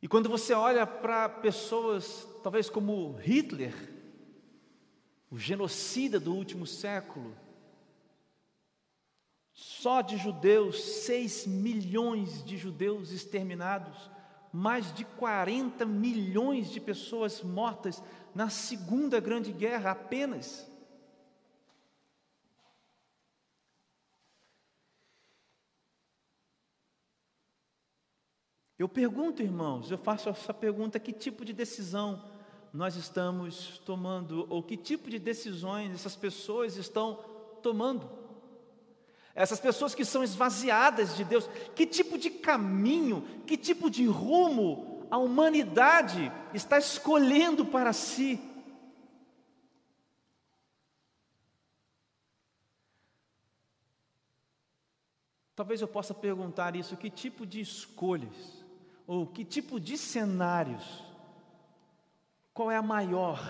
E 0.03 0.07
quando 0.07 0.29
você 0.29 0.53
olha 0.53 0.87
para 0.87 1.27
pessoas, 1.27 2.29
talvez 2.43 2.69
como 2.69 3.17
Hitler, 3.17 3.73
o 5.31 5.39
genocida 5.39 6.21
do 6.21 6.35
último 6.35 6.67
século, 6.67 7.35
só 9.55 10.03
de 10.03 10.19
judeus, 10.19 10.85
6 11.07 11.47
milhões 11.47 12.45
de 12.45 12.59
judeus 12.59 13.13
exterminados, 13.13 14.11
mais 14.53 14.93
de 14.93 15.07
40 15.07 15.87
milhões 15.87 16.69
de 16.69 16.79
pessoas 16.79 17.43
mortas 17.43 18.03
na 18.35 18.51
Segunda 18.51 19.19
Grande 19.19 19.51
Guerra 19.51 19.93
apenas. 19.93 20.70
Eu 28.81 28.89
pergunto, 28.89 29.43
irmãos, 29.43 29.91
eu 29.91 29.99
faço 29.99 30.31
essa 30.31 30.55
pergunta: 30.55 30.99
que 30.99 31.13
tipo 31.13 31.45
de 31.45 31.53
decisão 31.53 32.25
nós 32.73 32.97
estamos 32.97 33.79
tomando, 33.85 34.47
ou 34.49 34.63
que 34.63 34.75
tipo 34.75 35.11
de 35.11 35.19
decisões 35.19 35.93
essas 35.93 36.17
pessoas 36.17 36.79
estão 36.79 37.23
tomando? 37.63 38.11
Essas 39.35 39.61
pessoas 39.61 39.95
que 39.95 40.03
são 40.03 40.25
esvaziadas 40.25 41.15
de 41.15 41.25
Deus, 41.25 41.47
que 41.77 41.85
tipo 41.85 42.17
de 42.17 42.31
caminho, 42.31 43.23
que 43.47 43.59
tipo 43.59 43.91
de 43.91 44.07
rumo 44.07 45.07
a 45.11 45.19
humanidade 45.19 46.33
está 46.55 46.79
escolhendo 46.79 47.67
para 47.67 47.93
si? 47.93 48.41
Talvez 55.55 55.83
eu 55.83 55.89
possa 55.89 56.15
perguntar 56.15 56.75
isso: 56.75 56.97
que 56.97 57.11
tipo 57.11 57.45
de 57.45 57.61
escolhas 57.61 58.60
ou 59.11 59.27
que 59.27 59.45
tipo 59.45 59.81
de 59.81 59.99
cenários? 59.99 61.03
Qual 62.55 62.71
é 62.71 62.77
a 62.77 62.83
maior 62.83 63.43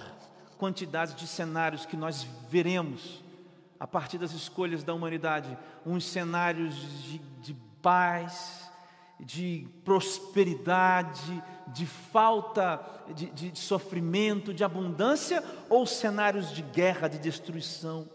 quantidade 0.56 1.14
de 1.16 1.26
cenários 1.26 1.84
que 1.84 1.98
nós 1.98 2.22
veremos 2.48 3.22
a 3.78 3.86
partir 3.86 4.16
das 4.16 4.32
escolhas 4.32 4.82
da 4.82 4.94
humanidade? 4.94 5.58
Uns 5.84 6.06
cenários 6.06 6.74
de, 7.02 7.18
de 7.42 7.54
paz, 7.82 8.72
de 9.20 9.68
prosperidade, 9.84 11.42
de 11.66 11.84
falta 11.84 12.80
de, 13.14 13.26
de, 13.26 13.58
sofrimento, 13.58 14.54
de 14.54 14.64
abundância, 14.64 15.44
ou 15.68 15.84
cenários 15.84 16.54
de 16.54 16.62
guerra, 16.62 17.06
de 17.06 17.18
destruição? 17.18 18.08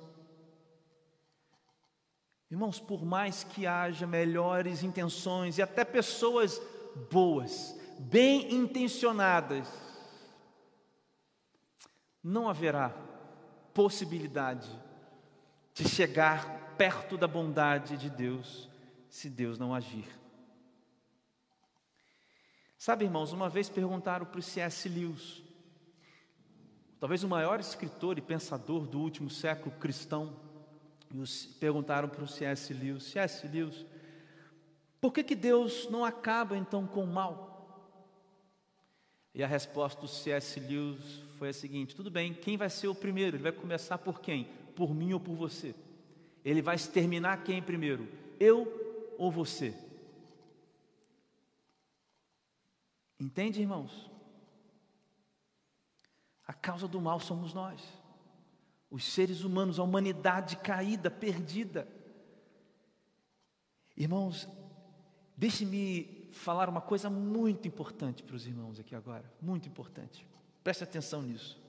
Irmãos, 2.50 2.80
por 2.80 3.06
mais 3.06 3.44
que 3.44 3.68
haja 3.68 4.08
melhores 4.08 4.82
intenções 4.82 5.60
e 5.60 5.62
até 5.62 5.86
pessoas 5.86 6.60
boas, 7.10 7.78
bem 8.00 8.54
intencionadas, 8.54 9.68
não 12.24 12.50
haverá 12.50 12.90
possibilidade 13.74 14.70
de 15.74 15.88
chegar 15.88 16.76
perto 16.78 17.18
da 17.18 17.28
bondade 17.28 17.98
de 17.98 18.10
Deus 18.10 18.70
se 19.10 19.30
Deus 19.30 19.60
não 19.60 19.74
agir. 19.74 20.08
Sabe, 22.78 23.06
irmãos, 23.06 23.32
uma 23.32 23.50
vez 23.50 23.70
perguntaram 23.70 24.26
para 24.26 24.40
o 24.40 24.44
C.S. 24.44 24.88
Lewis, 24.88 25.42
talvez 27.00 27.24
o 27.24 27.28
maior 27.28 27.60
escritor 27.60 28.18
e 28.18 28.22
pensador 28.22 28.86
do 28.86 29.00
último 29.00 29.30
século 29.30 29.76
cristão, 29.78 30.40
e 31.12 31.54
perguntaram 31.60 32.10
para 32.10 32.24
o 32.24 32.28
C.S. 32.28 32.74
Lewis: 32.74 33.04
C.S. 33.06 33.48
Lewis, 33.48 33.86
por 35.06 35.14
que, 35.14 35.24
que 35.24 35.36
Deus 35.36 35.88
não 35.88 36.04
acaba 36.04 36.58
então 36.58 36.88
com 36.88 37.04
o 37.04 37.08
mal? 37.08 38.02
E 39.36 39.44
a 39.44 39.48
resposta 39.48 40.02
do 40.02 40.08
C.S. 40.08 40.60
Lewis 40.60 41.22
foi 41.38 41.50
a 41.50 41.54
seguinte: 41.54 41.96
tudo 41.96 42.10
bem, 42.10 42.34
quem 42.34 42.58
vai 42.58 42.72
ser 42.72 42.88
o 42.88 42.96
primeiro? 42.96 43.38
Ele 43.38 43.44
vai 43.44 43.52
começar 43.52 44.00
por 44.00 44.20
quem? 44.20 44.46
Por 44.76 44.96
mim 44.96 45.14
ou 45.14 45.20
por 45.20 45.36
você? 45.36 45.76
Ele 46.44 46.60
vai 46.60 46.76
exterminar 46.76 47.44
quem 47.44 47.62
primeiro? 47.62 48.10
Eu 48.40 49.14
ou 49.20 49.32
você? 49.32 49.76
Entende, 53.20 53.62
irmãos? 53.62 54.10
A 56.48 56.54
causa 56.54 56.88
do 56.88 57.00
mal 57.00 57.20
somos 57.20 57.54
nós, 57.54 57.80
os 58.90 59.06
seres 59.06 59.44
humanos, 59.44 59.78
a 59.78 59.84
humanidade 59.84 60.58
caída, 60.58 61.12
perdida. 61.12 61.88
Irmãos, 63.96 64.50
Deixe-me 65.38 66.30
falar 66.32 66.70
uma 66.70 66.82
coisa 66.82 67.10
muito 67.10 67.68
importante 67.68 68.24
para 68.24 68.36
os 68.36 68.46
irmãos 68.46 68.80
aqui 68.80 68.96
agora, 68.96 69.24
muito 69.42 69.68
importante. 69.68 70.26
Preste 70.64 70.84
atenção 70.84 71.22
nisso. 71.22 71.60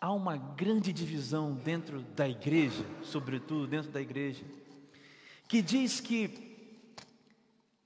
Há 0.00 0.12
uma 0.12 0.36
grande 0.36 0.92
divisão 0.92 1.54
dentro 1.54 2.02
da 2.02 2.28
igreja, 2.28 2.84
sobretudo 3.02 3.66
dentro 3.66 3.90
da 3.90 4.00
igreja, 4.00 4.44
que 5.46 5.62
diz 5.62 6.00
que, 6.00 6.66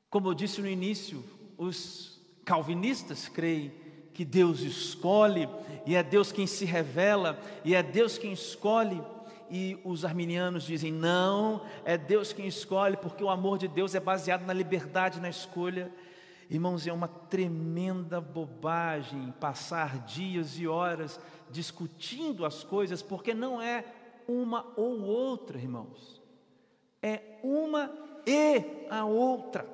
como 0.08 0.28
eu 0.28 0.34
disse 0.34 0.60
no 0.60 0.68
início, 0.68 1.22
os 1.58 2.18
calvinistas 2.44 3.28
creem 3.28 3.72
que 4.14 4.24
Deus 4.24 4.60
escolhe, 4.60 5.48
e 5.84 5.94
é 5.94 6.02
Deus 6.02 6.32
quem 6.32 6.46
se 6.46 6.64
revela, 6.64 7.38
e 7.64 7.74
é 7.74 7.82
Deus 7.82 8.16
quem 8.16 8.32
escolhe 8.32 9.02
e 9.50 9.78
os 9.84 10.04
arminianos 10.04 10.64
dizem: 10.64 10.92
não, 10.92 11.62
é 11.84 11.96
Deus 11.96 12.32
quem 12.32 12.46
escolhe, 12.46 12.96
porque 12.96 13.22
o 13.22 13.30
amor 13.30 13.58
de 13.58 13.68
Deus 13.68 13.94
é 13.94 14.00
baseado 14.00 14.44
na 14.44 14.52
liberdade, 14.52 15.20
na 15.20 15.28
escolha. 15.28 15.92
Irmãos, 16.48 16.86
é 16.86 16.92
uma 16.92 17.08
tremenda 17.08 18.20
bobagem 18.20 19.34
passar 19.40 19.98
dias 20.04 20.58
e 20.58 20.66
horas 20.66 21.18
discutindo 21.50 22.44
as 22.44 22.62
coisas, 22.62 23.02
porque 23.02 23.34
não 23.34 23.60
é 23.60 23.84
uma 24.28 24.66
ou 24.76 25.02
outra, 25.02 25.58
irmãos, 25.58 26.22
é 27.02 27.38
uma 27.42 27.90
e 28.26 28.86
a 28.90 29.04
outra. 29.04 29.66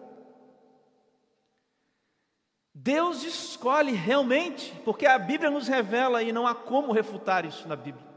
Deus 2.74 3.22
escolhe 3.22 3.92
realmente, 3.92 4.74
porque 4.84 5.06
a 5.06 5.18
Bíblia 5.18 5.50
nos 5.50 5.68
revela 5.68 6.22
e 6.22 6.32
não 6.32 6.46
há 6.46 6.54
como 6.54 6.92
refutar 6.92 7.44
isso 7.44 7.68
na 7.68 7.76
Bíblia. 7.76 8.11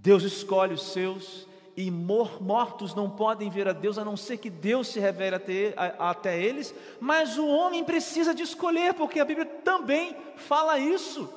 Deus 0.00 0.22
escolhe 0.22 0.74
os 0.74 0.92
seus 0.92 1.46
e 1.76 1.90
mortos 1.90 2.94
não 2.94 3.10
podem 3.10 3.50
ver 3.50 3.68
a 3.68 3.72
Deus 3.72 3.98
a 3.98 4.04
não 4.04 4.16
ser 4.16 4.36
que 4.38 4.50
Deus 4.50 4.88
se 4.88 4.98
revele 4.98 5.36
até, 5.36 5.74
até 5.98 6.40
eles, 6.40 6.74
mas 7.00 7.36
o 7.38 7.46
homem 7.46 7.84
precisa 7.84 8.34
de 8.34 8.42
escolher, 8.42 8.94
porque 8.94 9.20
a 9.20 9.24
Bíblia 9.24 9.46
também 9.46 10.16
fala 10.36 10.78
isso. 10.78 11.32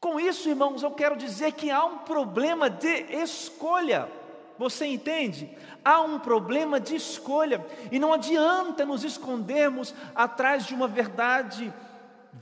Com 0.00 0.20
isso, 0.20 0.48
irmãos, 0.48 0.82
eu 0.82 0.90
quero 0.90 1.16
dizer 1.16 1.52
que 1.52 1.70
há 1.70 1.84
um 1.84 1.98
problema 1.98 2.68
de 2.68 3.06
escolha. 3.12 4.08
Você 4.58 4.86
entende? 4.86 5.50
Há 5.84 6.00
um 6.00 6.18
problema 6.18 6.80
de 6.80 6.96
escolha 6.96 7.64
e 7.92 7.98
não 7.98 8.12
adianta 8.12 8.84
nos 8.86 9.04
escondermos 9.04 9.94
atrás 10.14 10.66
de 10.66 10.74
uma 10.74 10.88
verdade 10.88 11.72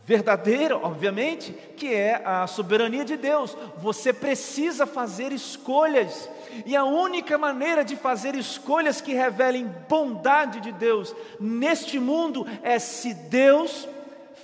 verdadeira, 0.04 0.76
obviamente, 0.76 1.52
que 1.76 1.92
é 1.92 2.20
a 2.24 2.46
soberania 2.46 3.04
de 3.04 3.16
Deus. 3.16 3.57
Você 3.78 4.12
precisa 4.12 4.87
fazer 4.87 5.33
escolhas, 5.33 6.28
e 6.66 6.76
a 6.76 6.85
única 6.85 7.37
maneira 7.38 7.85
de 7.85 7.96
fazer 7.96 8.35
escolhas 8.35 9.00
que 9.00 9.12
revelem 9.12 9.72
bondade 9.88 10.61
de 10.61 10.72
Deus 10.72 11.14
neste 11.40 11.98
mundo 11.98 12.46
é 12.62 12.78
se 12.78 13.14
Deus 13.14 13.88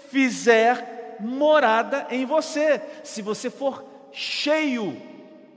fizer 0.09 1.17
morada 1.21 2.07
em 2.11 2.25
você, 2.25 2.81
se 3.05 3.23
você 3.23 3.51
for 3.51 3.85
cheio 4.13 5.01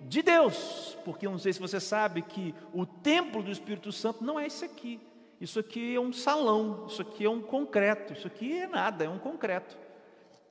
de 0.02 0.22
Deus, 0.22 0.98
porque 1.04 1.26
eu 1.26 1.32
não 1.32 1.40
sei 1.40 1.54
se 1.54 1.60
você 1.60 1.80
sabe 1.80 2.22
que 2.22 2.54
o 2.74 2.86
templo 2.86 3.42
do 3.42 3.52
Espírito 3.52 3.92
Santo 3.92 4.24
não 4.24 4.40
é 4.40 4.46
esse 4.46 4.66
aqui. 4.66 5.00
Isso 5.42 5.60
aqui 5.60 5.96
é 5.96 6.00
um 6.00 6.14
salão, 6.14 6.86
isso 6.88 7.02
aqui 7.02 7.26
é 7.26 7.30
um 7.30 7.42
concreto, 7.42 8.14
isso 8.14 8.28
aqui 8.28 8.60
é 8.60 8.68
nada, 8.68 9.04
é 9.04 9.10
um 9.10 9.18
concreto. 9.18 9.78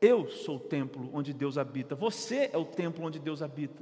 Eu 0.02 0.28
sou 0.28 0.56
o 0.56 0.60
templo 0.60 1.08
onde 1.14 1.32
Deus 1.32 1.56
habita, 1.56 1.94
você 1.94 2.50
é 2.52 2.58
o 2.58 2.64
templo 2.64 3.06
onde 3.06 3.20
Deus 3.20 3.40
habita. 3.40 3.80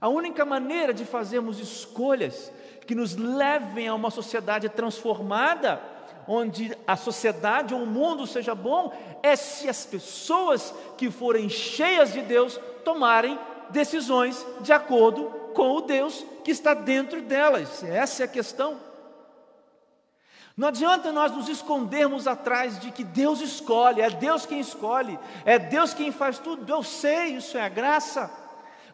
A 0.00 0.08
única 0.08 0.46
maneira 0.46 0.94
de 0.94 1.04
fazermos 1.04 1.60
escolhas 1.60 2.50
que 2.86 2.94
nos 2.94 3.14
levem 3.14 3.86
a 3.86 3.94
uma 3.94 4.10
sociedade 4.10 4.70
transformada, 4.70 5.80
onde 6.26 6.74
a 6.86 6.96
sociedade 6.96 7.74
ou 7.74 7.82
o 7.82 7.86
mundo 7.86 8.26
seja 8.26 8.54
bom, 8.54 8.92
é 9.22 9.36
se 9.36 9.68
as 9.68 9.84
pessoas 9.84 10.74
que 10.96 11.10
forem 11.10 11.50
cheias 11.50 12.14
de 12.14 12.22
Deus 12.22 12.58
tomarem 12.82 13.38
decisões 13.68 14.46
de 14.62 14.72
acordo 14.72 15.24
com 15.54 15.76
o 15.76 15.82
Deus 15.82 16.24
que 16.42 16.50
está 16.50 16.72
dentro 16.72 17.20
delas. 17.20 17.84
Essa 17.84 18.22
é 18.22 18.24
a 18.24 18.28
questão. 18.28 18.91
Não 20.56 20.68
adianta 20.68 21.10
nós 21.12 21.32
nos 21.32 21.48
escondermos 21.48 22.26
atrás 22.26 22.78
de 22.78 22.90
que 22.90 23.02
Deus 23.02 23.40
escolhe, 23.40 24.02
é 24.02 24.10
Deus 24.10 24.44
quem 24.44 24.60
escolhe, 24.60 25.18
é 25.44 25.58
Deus 25.58 25.94
quem 25.94 26.12
faz 26.12 26.38
tudo. 26.38 26.70
Eu 26.70 26.82
sei, 26.82 27.36
isso 27.36 27.56
é 27.56 27.62
a 27.62 27.68
graça. 27.68 28.30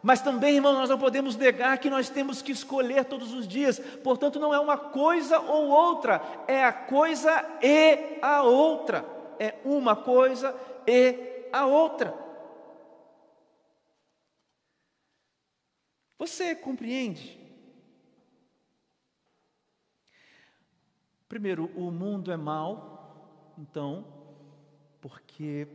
Mas 0.01 0.21
também, 0.21 0.55
irmão, 0.55 0.73
nós 0.73 0.89
não 0.89 0.97
podemos 0.97 1.35
negar 1.35 1.77
que 1.77 1.89
nós 1.89 2.09
temos 2.09 2.41
que 2.41 2.53
escolher 2.53 3.03
todos 3.05 3.33
os 3.33 3.45
dias. 3.45 3.79
Portanto, 4.01 4.39
não 4.39 4.53
é 4.53 4.59
uma 4.59 4.77
coisa 4.77 5.39
ou 5.39 5.67
outra, 5.67 6.21
é 6.47 6.63
a 6.63 6.71
coisa 6.71 7.45
e 7.61 8.17
a 8.21 8.41
outra. 8.41 9.05
É 9.37 9.55
uma 9.65 9.95
coisa 9.95 10.55
e 10.87 11.47
a 11.51 11.65
outra. 11.65 12.13
Você 16.17 16.55
compreende? 16.55 17.39
Primeiro, 21.29 21.65
o 21.75 21.91
mundo 21.91 22.31
é 22.31 22.37
mau, 22.37 23.53
então, 23.55 24.03
porque 24.99 25.67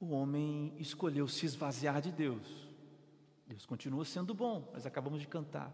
o 0.00 0.10
homem 0.10 0.74
escolheu 0.76 1.28
se 1.28 1.46
esvaziar 1.46 2.02
de 2.02 2.10
Deus. 2.10 2.68
Deus 3.46 3.64
continua 3.64 4.04
sendo 4.04 4.34
bom, 4.34 4.68
mas 4.72 4.86
acabamos 4.86 5.20
de 5.20 5.28
cantar. 5.28 5.72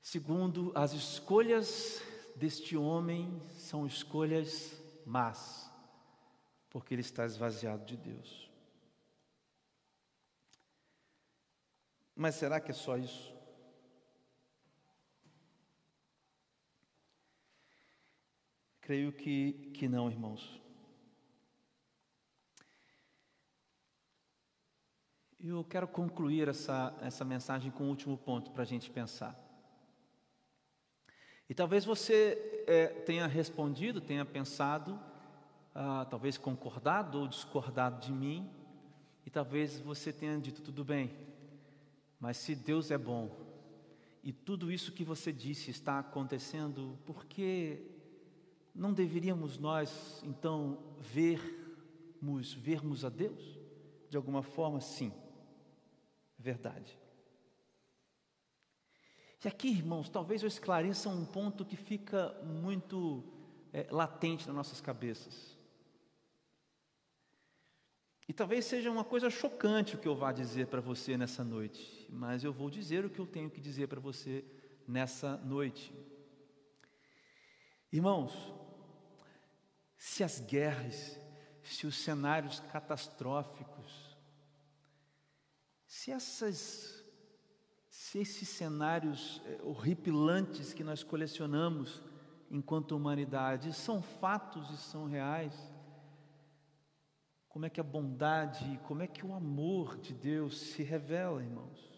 Segundo, 0.00 0.70
as 0.76 0.92
escolhas 0.92 2.00
deste 2.36 2.76
homem 2.76 3.42
são 3.56 3.84
escolhas 3.84 4.80
más, 5.04 5.68
porque 6.70 6.94
ele 6.94 7.00
está 7.00 7.26
esvaziado 7.26 7.84
de 7.84 7.96
Deus. 7.96 8.48
Mas 12.14 12.36
será 12.36 12.60
que 12.60 12.70
é 12.70 12.74
só 12.74 12.96
isso? 12.96 13.31
Creio 18.82 19.12
que, 19.12 19.52
que 19.74 19.86
não, 19.86 20.10
irmãos. 20.10 20.60
Eu 25.38 25.62
quero 25.62 25.86
concluir 25.86 26.48
essa, 26.48 26.92
essa 27.00 27.24
mensagem 27.24 27.70
com 27.70 27.84
um 27.84 27.90
último 27.90 28.18
ponto 28.18 28.50
para 28.50 28.62
a 28.62 28.66
gente 28.66 28.90
pensar. 28.90 29.38
E 31.48 31.54
talvez 31.54 31.84
você 31.84 32.64
é, 32.66 32.88
tenha 32.88 33.28
respondido, 33.28 34.00
tenha 34.00 34.24
pensado, 34.24 34.98
ah, 35.72 36.04
talvez 36.10 36.36
concordado 36.36 37.20
ou 37.20 37.28
discordado 37.28 38.04
de 38.04 38.12
mim, 38.12 38.50
e 39.24 39.30
talvez 39.30 39.78
você 39.78 40.12
tenha 40.12 40.36
dito 40.38 40.60
tudo 40.60 40.84
bem, 40.84 41.16
mas 42.18 42.36
se 42.36 42.56
Deus 42.56 42.90
é 42.90 42.98
bom 42.98 43.30
e 44.24 44.32
tudo 44.32 44.72
isso 44.72 44.90
que 44.90 45.04
você 45.04 45.32
disse 45.32 45.70
está 45.70 46.00
acontecendo, 46.00 46.98
por 47.06 47.26
que 47.26 47.91
não 48.74 48.92
deveríamos 48.92 49.58
nós 49.58 50.22
então 50.24 50.78
vermos, 51.00 52.52
vermos 52.54 53.04
a 53.04 53.08
Deus? 53.08 53.58
De 54.08 54.16
alguma 54.16 54.42
forma, 54.42 54.80
sim, 54.80 55.12
verdade. 56.38 56.98
E 59.44 59.48
aqui, 59.48 59.68
irmãos, 59.68 60.08
talvez 60.08 60.42
eu 60.42 60.48
esclareça 60.48 61.08
um 61.08 61.24
ponto 61.24 61.64
que 61.64 61.76
fica 61.76 62.32
muito 62.44 63.24
é, 63.72 63.86
latente 63.90 64.46
nas 64.46 64.54
nossas 64.54 64.80
cabeças. 64.80 65.58
E 68.28 68.32
talvez 68.32 68.64
seja 68.64 68.90
uma 68.90 69.04
coisa 69.04 69.28
chocante 69.28 69.96
o 69.96 69.98
que 69.98 70.06
eu 70.06 70.14
vá 70.14 70.30
dizer 70.30 70.68
para 70.68 70.80
você 70.80 71.16
nessa 71.16 71.42
noite, 71.42 72.06
mas 72.08 72.44
eu 72.44 72.52
vou 72.52 72.70
dizer 72.70 73.04
o 73.04 73.10
que 73.10 73.18
eu 73.18 73.26
tenho 73.26 73.50
que 73.50 73.60
dizer 73.60 73.88
para 73.88 74.00
você 74.00 74.44
nessa 74.86 75.36
noite. 75.38 75.92
Irmãos, 77.92 78.32
se 80.02 80.24
as 80.24 80.40
guerras, 80.40 81.16
se 81.62 81.86
os 81.86 81.94
cenários 81.94 82.58
catastróficos, 82.58 84.18
se 85.86 86.10
essas 86.10 87.04
se 87.88 88.18
esses 88.18 88.48
cenários 88.48 89.40
eh, 89.46 89.60
horripilantes 89.62 90.74
que 90.74 90.82
nós 90.82 91.04
colecionamos 91.04 92.02
enquanto 92.50 92.96
humanidade 92.96 93.72
são 93.72 94.02
fatos 94.02 94.68
e 94.70 94.76
são 94.76 95.06
reais, 95.06 95.54
como 97.48 97.66
é 97.66 97.70
que 97.70 97.80
a 97.80 97.84
bondade, 97.84 98.80
como 98.82 99.02
é 99.02 99.06
que 99.06 99.24
o 99.24 99.32
amor 99.32 99.98
de 99.98 100.14
Deus 100.14 100.58
se 100.58 100.82
revela, 100.82 101.40
irmãos? 101.40 101.91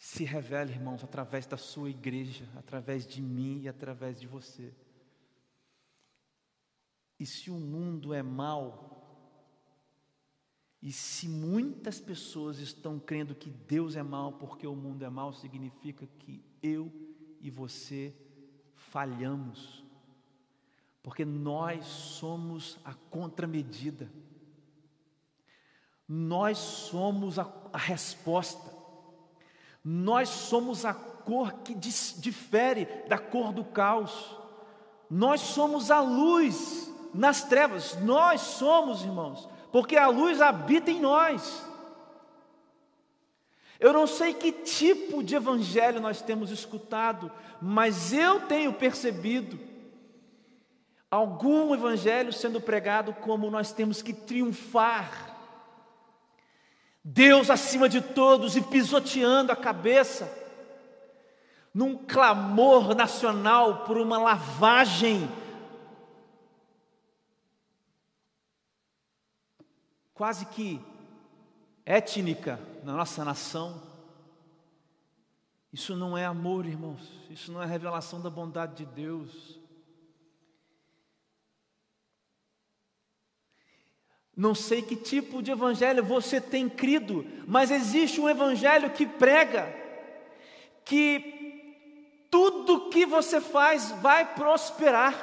Se 0.00 0.24
revela, 0.24 0.70
irmãos, 0.70 1.04
através 1.04 1.46
da 1.46 1.58
sua 1.58 1.90
igreja, 1.90 2.48
através 2.56 3.06
de 3.06 3.20
mim 3.20 3.60
e 3.60 3.68
através 3.68 4.18
de 4.18 4.26
você. 4.26 4.72
E 7.18 7.26
se 7.26 7.50
o 7.50 7.60
mundo 7.60 8.14
é 8.14 8.22
mau, 8.22 8.96
e 10.80 10.90
se 10.90 11.28
muitas 11.28 12.00
pessoas 12.00 12.60
estão 12.60 12.98
crendo 12.98 13.34
que 13.34 13.50
Deus 13.50 13.94
é 13.94 14.02
mau 14.02 14.32
porque 14.32 14.66
o 14.66 14.74
mundo 14.74 15.04
é 15.04 15.10
mau, 15.10 15.34
significa 15.34 16.06
que 16.06 16.42
eu 16.62 16.90
e 17.38 17.50
você 17.50 18.16
falhamos, 18.74 19.84
porque 21.02 21.26
nós 21.26 21.84
somos 21.84 22.78
a 22.86 22.94
contramedida, 22.94 24.10
nós 26.08 26.56
somos 26.56 27.38
a, 27.38 27.42
a 27.70 27.78
resposta. 27.78 28.69
Nós 29.84 30.28
somos 30.28 30.84
a 30.84 30.92
cor 30.92 31.52
que 31.64 31.74
difere 31.74 32.86
da 33.08 33.18
cor 33.18 33.52
do 33.52 33.64
caos. 33.64 34.36
Nós 35.08 35.40
somos 35.40 35.90
a 35.90 36.00
luz 36.00 36.92
nas 37.14 37.44
trevas. 37.44 37.96
Nós 38.02 38.40
somos, 38.40 39.02
irmãos, 39.02 39.48
porque 39.72 39.96
a 39.96 40.08
luz 40.08 40.40
habita 40.40 40.90
em 40.90 41.00
nós. 41.00 41.66
Eu 43.78 43.92
não 43.94 44.06
sei 44.06 44.34
que 44.34 44.52
tipo 44.52 45.22
de 45.22 45.34
evangelho 45.34 46.00
nós 46.00 46.20
temos 46.20 46.50
escutado, 46.50 47.32
mas 47.62 48.12
eu 48.12 48.40
tenho 48.46 48.74
percebido 48.74 49.58
algum 51.10 51.74
evangelho 51.74 52.32
sendo 52.32 52.60
pregado 52.60 53.14
como 53.14 53.50
nós 53.50 53.72
temos 53.72 54.02
que 54.02 54.12
triunfar 54.12 55.39
Deus 57.02 57.48
acima 57.48 57.88
de 57.88 58.00
todos 58.00 58.56
e 58.56 58.62
pisoteando 58.62 59.52
a 59.52 59.56
cabeça, 59.56 60.30
num 61.72 61.96
clamor 61.96 62.94
nacional 62.94 63.84
por 63.84 63.96
uma 63.96 64.18
lavagem 64.18 65.28
quase 70.20 70.44
que 70.44 70.78
étnica 71.86 72.60
na 72.84 72.92
nossa 72.92 73.24
nação. 73.24 73.80
Isso 75.72 75.96
não 75.96 76.18
é 76.18 76.26
amor, 76.26 76.66
irmãos, 76.66 77.00
isso 77.30 77.50
não 77.50 77.62
é 77.62 77.66
revelação 77.66 78.20
da 78.20 78.28
bondade 78.28 78.84
de 78.84 78.84
Deus. 78.84 79.59
Não 84.40 84.54
sei 84.54 84.80
que 84.80 84.96
tipo 84.96 85.42
de 85.42 85.50
evangelho 85.50 86.02
você 86.02 86.40
tem 86.40 86.66
crido, 86.66 87.26
mas 87.46 87.70
existe 87.70 88.18
um 88.18 88.26
evangelho 88.26 88.88
que 88.88 89.04
prega 89.04 89.70
que 90.82 92.24
tudo 92.30 92.88
que 92.88 93.04
você 93.04 93.38
faz 93.38 93.90
vai 94.00 94.34
prosperar. 94.34 95.14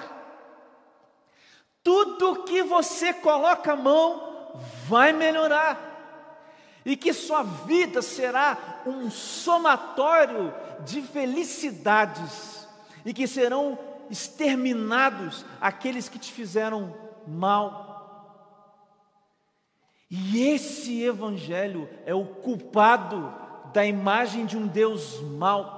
Tudo 1.83 2.43
que 2.43 2.61
você 2.61 3.11
coloca 3.11 3.73
a 3.73 3.75
mão 3.75 4.61
vai 4.87 5.11
melhorar. 5.13 5.79
E 6.85 6.95
que 6.95 7.11
sua 7.11 7.41
vida 7.41 8.03
será 8.03 8.83
um 8.85 9.09
somatório 9.09 10.53
de 10.85 11.01
felicidades 11.01 12.67
e 13.03 13.11
que 13.15 13.27
serão 13.27 13.79
exterminados 14.11 15.43
aqueles 15.59 16.07
que 16.07 16.19
te 16.19 16.31
fizeram 16.31 16.95
mal. 17.25 17.86
E 20.09 20.41
esse 20.49 21.01
evangelho 21.03 21.89
é 22.05 22.13
o 22.13 22.25
culpado 22.25 23.33
da 23.73 23.85
imagem 23.85 24.45
de 24.45 24.57
um 24.57 24.65
Deus 24.65 25.19
mau. 25.21 25.77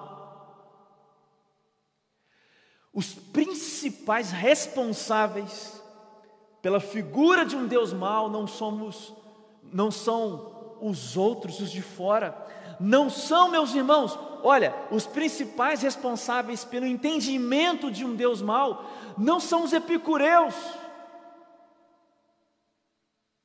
Os 2.94 3.14
principais 3.14 4.32
responsáveis 4.32 5.82
pela 6.62 6.80
figura 6.80 7.46
de 7.46 7.56
um 7.56 7.66
Deus 7.66 7.94
mau 7.94 8.30
não 8.30 8.46
somos 8.46 9.14
não 9.72 9.92
são 9.92 10.78
os 10.82 11.16
outros, 11.16 11.60
os 11.60 11.72
de 11.72 11.82
fora, 11.82 12.36
não 12.80 13.10
são 13.10 13.52
meus 13.52 13.74
irmãos. 13.76 14.18
Olha, 14.42 14.74
os 14.90 15.06
principais 15.06 15.82
responsáveis 15.82 16.64
pelo 16.64 16.86
entendimento 16.86 17.92
de 17.92 18.06
um 18.06 18.16
Deus 18.16 18.42
mau 18.42 18.90
não 19.18 19.40
são 19.40 19.64
os 19.64 19.74
epicureus. 19.74 20.56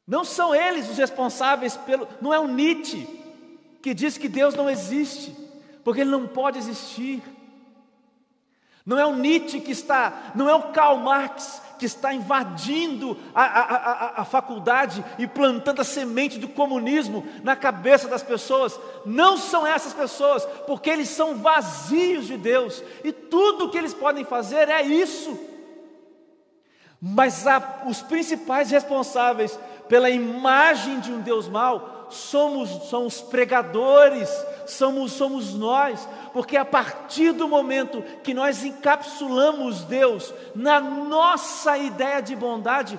Não 0.07 0.25
são 0.25 0.55
eles 0.55 0.89
os 0.89 0.99
responsáveis 0.99 1.77
pelo. 1.77 2.07
Não 2.21 2.33
é 2.33 2.39
o 2.39 2.47
Nietzsche 2.47 3.07
que 3.83 3.95
diz 3.95 4.19
que 4.19 4.29
Deus 4.29 4.55
não 4.55 4.69
existe, 4.69 5.35
porque 5.83 6.03
ele 6.03 6.11
não 6.11 6.27
pode 6.27 6.59
existir. 6.59 7.23
Não 8.85 8.99
é 8.99 9.07
o 9.07 9.17
Nietzsche 9.17 9.61
que 9.61 9.73
está, 9.73 10.33
não 10.35 10.49
é 10.49 10.55
o 10.55 10.73
Karl 10.73 10.99
Marx 10.99 11.63
que 11.79 11.87
está 11.87 12.13
invadindo 12.13 13.17
a, 13.35 13.43
a, 13.43 13.61
a, 13.63 14.23
a, 14.23 14.25
faculdade 14.25 15.05
e 15.19 15.27
plantando 15.27 15.81
a 15.81 15.85
semente 15.85 16.39
do 16.39 16.49
comunismo 16.49 17.27
na 17.43 17.57
cabeça 17.57 18.07
das 18.09 18.23
pessoas. 18.23 18.79
Não 19.05 19.37
são 19.37 19.67
essas 19.67 19.93
pessoas, 19.93 20.45
porque 20.67 20.89
eles 20.89 21.09
são 21.09 21.37
vazios 21.37 22.27
de 22.27 22.37
Deus 22.37 22.83
e 23.03 23.11
tudo 23.11 23.65
o 23.65 23.71
que 23.71 23.79
eles 23.79 23.95
podem 23.95 24.25
fazer 24.25 24.69
é 24.69 24.83
isso. 24.83 25.39
Mas 27.01 27.45
os 27.87 28.01
principais 28.01 28.71
responsáveis 28.71 29.59
pela 29.89 30.11
imagem 30.11 31.01
de 31.01 31.13
um 31.13 31.21
Deus 31.21 31.49
mau, 31.49 32.07
somos, 32.11 32.71
somos 32.89 33.21
pregadores, 33.21 34.29
somos, 34.67 35.13
somos 35.13 35.55
nós, 35.55 36.09
porque 36.33 36.57
a 36.57 36.65
partir 36.65 37.33
do 37.33 37.49
momento 37.49 38.03
que 38.23 38.35
nós 38.35 38.65
encapsulamos 38.65 39.85
Deus 39.85 40.33
na 40.55 40.81
nossa 40.81 41.77
ideia 41.77 42.21
de 42.21 42.35
bondade, 42.35 42.99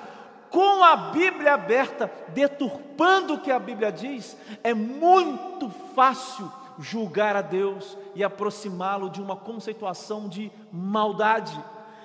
com 0.50 0.84
a 0.84 0.96
Bíblia 0.96 1.54
aberta, 1.54 2.12
deturpando 2.30 3.34
o 3.34 3.40
que 3.40 3.52
a 3.52 3.60
Bíblia 3.60 3.92
diz, 3.92 4.38
é 4.64 4.74
muito 4.74 5.70
fácil 5.94 6.52
julgar 6.80 7.36
a 7.36 7.42
Deus 7.42 7.98
e 8.14 8.24
aproximá-lo 8.24 9.10
de 9.10 9.22
uma 9.22 9.36
conceituação 9.36 10.28
de 10.28 10.52
maldade. 10.72 11.58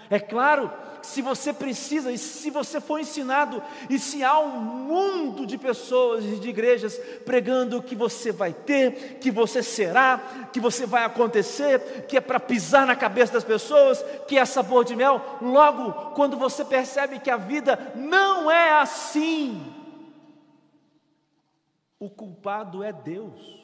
É 0.09 0.19
claro 0.19 0.71
se 1.03 1.23
você 1.23 1.53
precisa, 1.53 2.13
e 2.13 2.19
se 2.19 2.51
você 2.51 2.81
for 2.81 2.99
ensinado, 2.99 3.63
e 3.89 3.99
se 3.99 4.23
há 4.23 4.39
um 4.39 4.61
mundo 4.61 5.47
de 5.47 5.57
pessoas 5.59 6.25
e 6.25 6.37
de 6.37 6.49
igrejas 6.49 6.99
pregando 7.25 7.83
que 7.83 7.95
você 7.95 8.33
vai 8.33 8.53
ter, 8.53 9.19
que 9.19 9.31
você 9.31 9.63
será, 9.63 10.49
que 10.53 10.61
você 10.61 10.87
vai 10.87 11.05
acontecer, 11.05 12.07
que 12.07 12.17
é 12.17 12.21
para 12.21 12.41
pisar 12.41 12.87
na 12.87 12.97
cabeça 12.97 13.33
das 13.33 13.45
pessoas, 13.45 14.03
que 14.27 14.39
é 14.39 14.45
sabor 14.45 14.85
de 14.85 14.97
mel, 14.97 15.39
logo 15.41 16.15
quando 16.15 16.37
você 16.37 16.65
percebe 16.65 17.21
que 17.21 17.31
a 17.31 17.37
vida 17.37 17.93
não 17.95 18.51
é 18.51 18.81
assim, 18.81 19.75
o 21.99 22.09
culpado 22.09 22.83
é 22.83 22.93
Deus. 22.93 23.61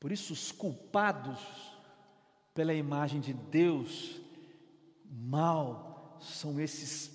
Por 0.00 0.12
isso, 0.12 0.34
os 0.34 0.52
culpados 0.52 1.73
pela 2.54 2.72
imagem 2.72 3.20
de 3.20 3.32
Deus, 3.32 4.20
mal 5.10 6.16
são 6.20 6.60
esses 6.60 7.10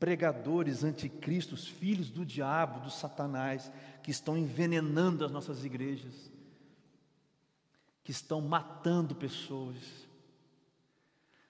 pregadores 0.00 0.82
anticristos, 0.82 1.66
filhos 1.66 2.10
do 2.10 2.26
diabo, 2.26 2.80
do 2.80 2.90
Satanás, 2.90 3.70
que 4.02 4.10
estão 4.10 4.36
envenenando 4.36 5.24
as 5.24 5.30
nossas 5.30 5.64
igrejas, 5.64 6.30
que 8.02 8.10
estão 8.10 8.40
matando 8.40 9.14
pessoas. 9.14 9.76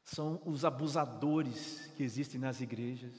São 0.05 0.43
os 0.45 0.65
abusadores 0.65 1.91
que 1.97 2.03
existem 2.03 2.41
nas 2.41 2.61
igrejas, 2.61 3.15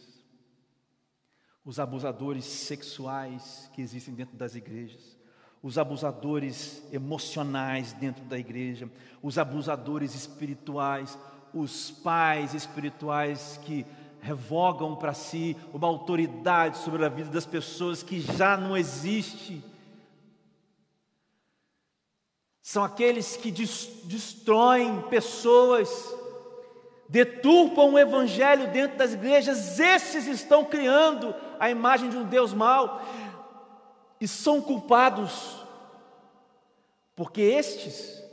os 1.65 1.79
abusadores 1.79 2.45
sexuais 2.45 3.69
que 3.73 3.81
existem 3.81 4.13
dentro 4.13 4.37
das 4.37 4.55
igrejas 4.55 5.20
os 5.63 5.77
abusadores 5.77 6.81
emocionais 6.91 7.93
dentro 7.93 8.23
da 8.25 8.37
igreja, 8.37 8.89
os 9.21 9.37
abusadores 9.37 10.15
espirituais, 10.15 11.17
os 11.53 11.91
pais 11.91 12.53
espirituais 12.53 13.59
que 13.63 13.85
revogam 14.21 14.95
para 14.95 15.13
si 15.13 15.55
uma 15.73 15.87
autoridade 15.87 16.77
sobre 16.77 17.05
a 17.05 17.09
vida 17.09 17.29
das 17.29 17.45
pessoas 17.45 18.01
que 18.01 18.19
já 18.19 18.57
não 18.57 18.75
existe. 18.75 19.63
São 22.61 22.83
aqueles 22.83 23.35
que 23.35 23.51
destroem 23.51 25.01
pessoas, 25.09 25.89
deturpam 27.09 27.93
o 27.93 27.99
evangelho 27.99 28.71
dentro 28.71 28.97
das 28.97 29.13
igrejas, 29.13 29.79
esses 29.79 30.25
estão 30.25 30.63
criando 30.63 31.35
a 31.59 31.69
imagem 31.69 32.09
de 32.09 32.17
um 32.17 32.23
Deus 32.23 32.53
mau 32.53 33.01
e 34.21 34.27
são 34.27 34.61
culpados, 34.61 35.65
porque 37.15 37.41
estes, 37.41 38.23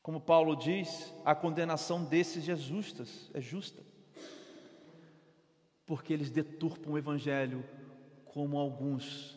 como 0.00 0.20
Paulo 0.20 0.54
diz, 0.54 1.12
a 1.24 1.34
condenação 1.34 2.04
desses 2.04 2.48
é 2.48 2.54
justa, 2.54 3.04
é 3.34 3.40
justa, 3.40 3.82
porque 5.84 6.12
eles 6.12 6.30
deturpam 6.30 6.92
o 6.92 6.98
evangelho 6.98 7.64
como 8.24 8.56
alguns 8.56 9.36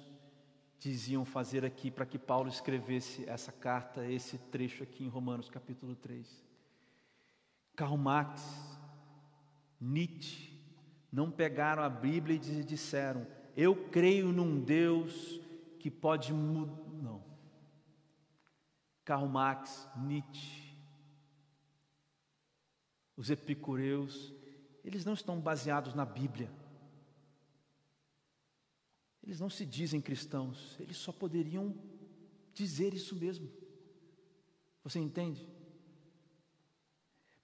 diziam 0.80 1.26
fazer 1.26 1.66
aqui 1.66 1.90
para 1.90 2.06
que 2.06 2.20
Paulo 2.20 2.48
escrevesse 2.48 3.28
essa 3.28 3.52
carta, 3.52 4.06
esse 4.06 4.38
trecho 4.38 4.84
aqui 4.84 5.04
em 5.04 5.10
Romanos 5.10 5.50
capítulo 5.50 5.96
3. 5.96 6.46
Karl 7.76 7.98
Marx, 7.98 8.44
Nietzsche, 9.82 10.54
não 11.12 11.32
pegaram 11.32 11.82
a 11.82 11.90
Bíblia 11.90 12.36
e 12.36 12.64
disseram: 12.64 13.26
eu 13.56 13.76
creio 13.90 14.32
num 14.32 14.60
Deus 14.60 15.40
que 15.80 15.90
pode 15.90 16.34
mudar. 16.34 16.84
Não. 17.02 17.24
Karl 19.04 19.28
Marx, 19.28 19.88
Nietzsche, 19.96 20.76
os 23.16 23.30
epicureus, 23.30 24.34
eles 24.84 25.06
não 25.06 25.14
estão 25.14 25.40
baseados 25.40 25.94
na 25.94 26.06
Bíblia. 26.06 26.52
Eles 29.24 29.40
não 29.40 29.50
se 29.50 29.66
dizem 29.66 30.02
cristãos, 30.02 30.76
eles 30.80 30.98
só 30.98 31.12
poderiam 31.12 31.74
dizer 32.54 32.94
isso 32.94 33.16
mesmo. 33.16 33.50
Você 34.84 35.00
entende? 35.00 35.48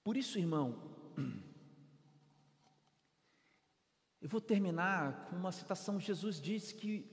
Por 0.04 0.16
isso, 0.16 0.38
irmão, 0.38 0.80
Eu 4.22 4.30
vou 4.30 4.40
terminar 4.40 5.26
com 5.26 5.36
uma 5.36 5.52
citação. 5.52 6.00
Jesus 6.00 6.40
diz 6.40 6.72
que 6.72 7.10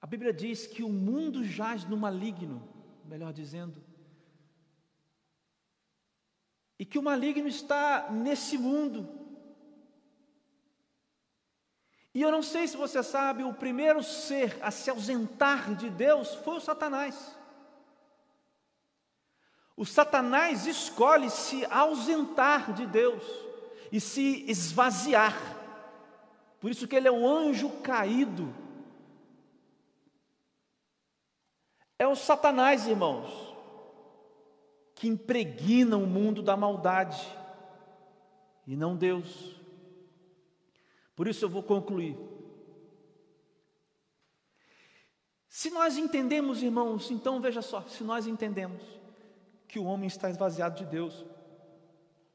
a 0.00 0.06
Bíblia 0.06 0.32
diz 0.32 0.66
que 0.66 0.82
o 0.82 0.88
mundo 0.88 1.44
jaz 1.44 1.84
no 1.84 1.96
maligno, 1.96 2.66
melhor 3.04 3.32
dizendo, 3.32 3.84
e 6.78 6.86
que 6.86 6.98
o 6.98 7.02
maligno 7.02 7.46
está 7.46 8.10
nesse 8.10 8.56
mundo. 8.56 9.06
E 12.14 12.22
eu 12.22 12.32
não 12.32 12.42
sei 12.42 12.66
se 12.66 12.78
você 12.78 13.02
sabe, 13.02 13.44
o 13.44 13.52
primeiro 13.52 14.02
ser 14.02 14.58
a 14.62 14.70
se 14.70 14.88
ausentar 14.88 15.74
de 15.74 15.90
Deus 15.90 16.34
foi 16.36 16.56
o 16.56 16.60
Satanás. 16.60 17.36
O 19.76 19.84
Satanás 19.84 20.66
escolhe 20.66 21.28
se 21.28 21.66
ausentar 21.66 22.72
de 22.72 22.86
Deus 22.86 23.49
e 23.90 24.00
se 24.00 24.44
esvaziar. 24.50 25.36
Por 26.60 26.70
isso 26.70 26.86
que 26.86 26.94
ele 26.94 27.08
é 27.08 27.12
o 27.12 27.26
anjo 27.26 27.70
caído. 27.82 28.54
É 31.98 32.06
o 32.06 32.14
Satanás, 32.14 32.86
irmãos, 32.86 33.30
que 34.94 35.08
impregna 35.08 35.96
o 35.96 36.06
mundo 36.06 36.42
da 36.42 36.56
maldade. 36.56 37.20
e 38.66 38.76
não 38.76 38.94
Deus. 38.96 39.60
Por 41.16 41.26
isso 41.26 41.44
eu 41.44 41.48
vou 41.48 41.62
concluir. 41.62 42.16
Se 45.48 45.68
nós 45.70 45.98
entendemos, 45.98 46.62
irmãos, 46.62 47.10
então 47.10 47.40
veja 47.40 47.60
só, 47.60 47.82
se 47.82 48.04
nós 48.04 48.26
entendemos 48.26 48.82
que 49.66 49.78
o 49.78 49.84
homem 49.84 50.06
está 50.06 50.30
esvaziado 50.30 50.76
de 50.76 50.86
Deus 50.88 51.24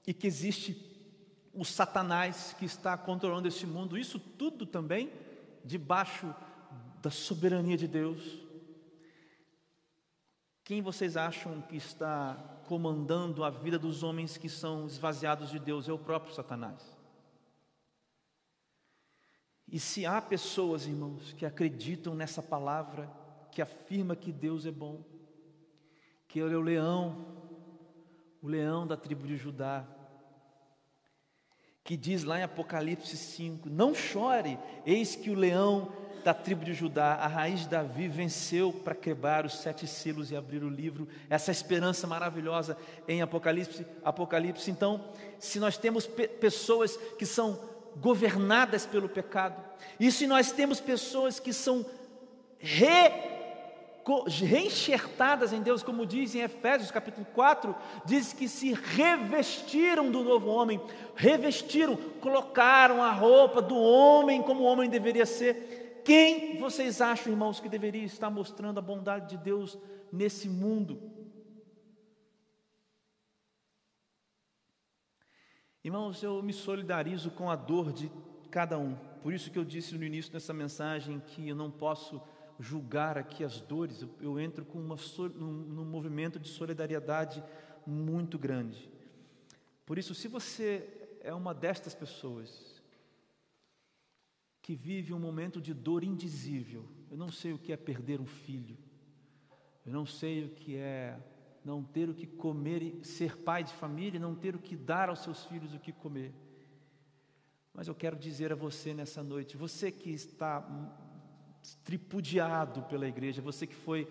e 0.05 0.13
que 0.13 0.27
existe 0.27 0.94
o 1.55 1.63
Satanás 1.63 2.55
que 2.59 2.65
está 2.65 2.97
controlando 2.97 3.47
esse 3.47 3.65
mundo, 3.65 3.97
isso 3.97 4.19
tudo 4.19 4.65
também 4.65 5.11
debaixo 5.63 6.33
da 7.01 7.09
soberania 7.09 7.77
de 7.77 7.87
Deus. 7.87 8.39
Quem 10.63 10.81
vocês 10.81 11.15
acham 11.15 11.61
que 11.61 11.77
está 11.77 12.35
comandando 12.67 13.43
a 13.43 13.49
vida 13.49 13.77
dos 13.77 14.03
homens 14.03 14.37
que 14.37 14.49
são 14.49 14.87
esvaziados 14.87 15.49
de 15.49 15.59
Deus? 15.59 15.87
É 15.87 15.93
o 15.93 15.97
próprio 15.97 16.33
Satanás. 16.33 16.95
E 19.67 19.79
se 19.79 20.05
há 20.05 20.21
pessoas, 20.21 20.85
irmãos, 20.85 21.33
que 21.33 21.45
acreditam 21.45 22.13
nessa 22.13 22.41
palavra, 22.41 23.09
que 23.51 23.61
afirma 23.61 24.15
que 24.15 24.31
Deus 24.31 24.65
é 24.65 24.71
bom, 24.71 25.03
que 26.27 26.39
Ele 26.39 26.53
é 26.53 26.57
o 26.57 26.61
leão, 26.61 27.25
o 28.41 28.47
leão 28.47 28.85
da 28.85 28.97
tribo 28.97 29.25
de 29.25 29.37
Judá, 29.37 29.87
que 31.85 31.95
diz 31.95 32.23
lá 32.23 32.39
em 32.39 32.43
Apocalipse 32.43 33.15
5: 33.15 33.69
Não 33.69 33.93
chore, 33.93 34.57
eis 34.85 35.15
que 35.15 35.29
o 35.29 35.35
leão 35.35 35.93
da 36.23 36.33
tribo 36.33 36.65
de 36.65 36.73
Judá, 36.73 37.13
a 37.13 37.27
raiz 37.27 37.61
de 37.61 37.69
Davi, 37.69 38.07
venceu 38.07 38.73
para 38.73 38.95
quebrar 38.95 39.45
os 39.45 39.59
sete 39.59 39.85
selos 39.85 40.31
e 40.31 40.35
abrir 40.35 40.63
o 40.63 40.69
livro. 40.69 41.07
Essa 41.29 41.51
esperança 41.51 42.07
maravilhosa 42.07 42.75
em 43.07 43.21
Apocalipse. 43.21 43.85
Apocalipse. 44.03 44.71
Então, 44.71 45.05
se 45.37 45.59
nós 45.59 45.77
temos 45.77 46.07
pe 46.07 46.27
pessoas 46.27 46.97
que 47.19 47.25
são 47.25 47.59
governadas 47.97 48.87
pelo 48.87 49.07
pecado, 49.07 49.63
e 49.99 50.11
se 50.11 50.25
nós 50.25 50.51
temos 50.51 50.79
pessoas 50.79 51.39
que 51.39 51.53
são 51.53 51.85
re 52.57 53.34
reenxertadas 54.27 55.51
em 55.51 55.61
Deus, 55.61 55.81
como 55.81 56.05
diz 56.05 56.35
em 56.35 56.41
Efésios 56.41 56.91
capítulo 56.91 57.25
4, 57.33 57.75
diz 58.05 58.33
que 58.33 58.47
se 58.47 58.73
revestiram 58.73 60.11
do 60.11 60.23
novo 60.23 60.47
homem, 60.47 60.79
revestiram, 61.15 61.97
colocaram 62.21 63.01
a 63.01 63.11
roupa 63.11 63.61
do 63.61 63.75
homem 63.75 64.43
como 64.43 64.61
o 64.61 64.65
homem 64.65 64.89
deveria 64.89 65.25
ser. 65.25 66.01
Quem 66.05 66.59
vocês 66.59 67.01
acham, 67.01 67.31
irmãos, 67.31 67.59
que 67.59 67.67
deveria 67.67 68.03
estar 68.03 68.29
mostrando 68.29 68.77
a 68.77 68.81
bondade 68.81 69.29
de 69.29 69.43
Deus 69.43 69.75
nesse 70.11 70.47
mundo? 70.47 71.01
Irmãos, 75.83 76.21
eu 76.21 76.43
me 76.43 76.53
solidarizo 76.53 77.31
com 77.31 77.49
a 77.49 77.55
dor 77.55 77.91
de 77.91 78.11
cada 78.51 78.77
um. 78.77 78.95
Por 79.23 79.33
isso 79.33 79.49
que 79.49 79.57
eu 79.57 79.65
disse 79.65 79.95
no 79.95 80.03
início 80.03 80.31
dessa 80.31 80.53
mensagem 80.53 81.19
que 81.19 81.49
eu 81.49 81.55
não 81.55 81.71
posso 81.71 82.21
julgar 82.59 83.17
aqui 83.17 83.43
as 83.43 83.59
dores, 83.59 84.01
eu, 84.01 84.09
eu 84.19 84.39
entro 84.39 84.65
com 84.65 84.79
uma, 84.79 84.95
num, 85.35 85.51
num 85.51 85.85
movimento 85.85 86.39
de 86.39 86.49
solidariedade 86.49 87.43
muito 87.85 88.37
grande. 88.37 88.89
Por 89.85 89.97
isso, 89.97 90.15
se 90.15 90.27
você 90.27 91.17
é 91.21 91.33
uma 91.33 91.53
destas 91.53 91.93
pessoas 91.93 92.81
que 94.61 94.75
vive 94.75 95.13
um 95.13 95.19
momento 95.19 95.61
de 95.61 95.73
dor 95.73 96.03
indizível, 96.03 96.85
eu 97.11 97.17
não 97.17 97.31
sei 97.31 97.53
o 97.53 97.59
que 97.59 97.71
é 97.71 97.77
perder 97.77 98.19
um 98.19 98.25
filho, 98.25 98.77
eu 99.85 99.93
não 99.93 100.05
sei 100.05 100.45
o 100.45 100.49
que 100.49 100.75
é 100.75 101.19
não 101.63 101.83
ter 101.83 102.07
o 102.09 102.13
que 102.13 102.27
comer 102.27 102.81
e 102.83 103.03
ser 103.03 103.37
pai 103.37 103.63
de 103.63 103.73
família, 103.73 104.19
não 104.19 104.35
ter 104.35 104.55
o 104.55 104.59
que 104.59 104.75
dar 104.75 105.09
aos 105.09 105.23
seus 105.23 105.45
filhos 105.45 105.73
o 105.73 105.79
que 105.79 105.91
comer. 105.91 106.31
Mas 107.73 107.87
eu 107.87 107.95
quero 107.95 108.15
dizer 108.15 108.51
a 108.51 108.55
você 108.55 108.93
nessa 108.93 109.23
noite, 109.23 109.57
você 109.57 109.91
que 109.91 110.11
está 110.11 110.61
tripudiado 111.83 112.81
pela 112.83 113.07
igreja, 113.07 113.41
você 113.41 113.65
que 113.65 113.75
foi 113.75 114.07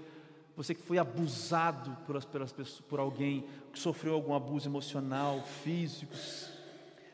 você 0.57 0.73
que 0.73 0.83
foi 0.83 0.99
abusado 0.99 1.97
por, 2.07 2.23
pelas 2.27 2.53
pessoas, 2.53 2.81
por 2.83 3.01
alguém 3.01 3.45
que 3.73 3.79
sofreu 3.79 4.15
algum 4.15 4.35
abuso 4.35 4.69
emocional, 4.69 5.43
físico, 5.43 6.15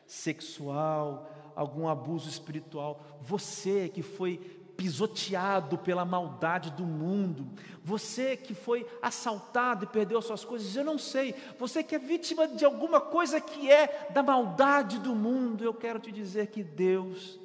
sexual, 0.05 1.27
algum 1.55 1.87
abuso 1.87 2.29
espiritual, 2.29 3.01
você 3.19 3.89
que 3.89 4.03
foi 4.03 4.37
pisoteado 4.77 5.77
pela 5.77 6.05
maldade 6.05 6.71
do 6.71 6.85
mundo, 6.85 7.47
você 7.83 8.37
que 8.37 8.53
foi 8.53 8.85
assaltado 9.01 9.85
e 9.85 9.87
perdeu 9.87 10.21
suas 10.21 10.45
coisas, 10.45 10.75
eu 10.75 10.83
não 10.83 10.97
sei, 10.97 11.35
você 11.59 11.83
que 11.83 11.95
é 11.95 11.99
vítima 11.99 12.47
de 12.47 12.65
alguma 12.65 13.01
coisa 13.01 13.41
que 13.41 13.71
é 13.71 14.09
da 14.11 14.21
maldade 14.21 14.99
do 14.99 15.15
mundo, 15.15 15.63
eu 15.63 15.73
quero 15.73 15.99
te 15.99 16.11
dizer 16.11 16.47
que 16.47 16.63
Deus 16.63 17.39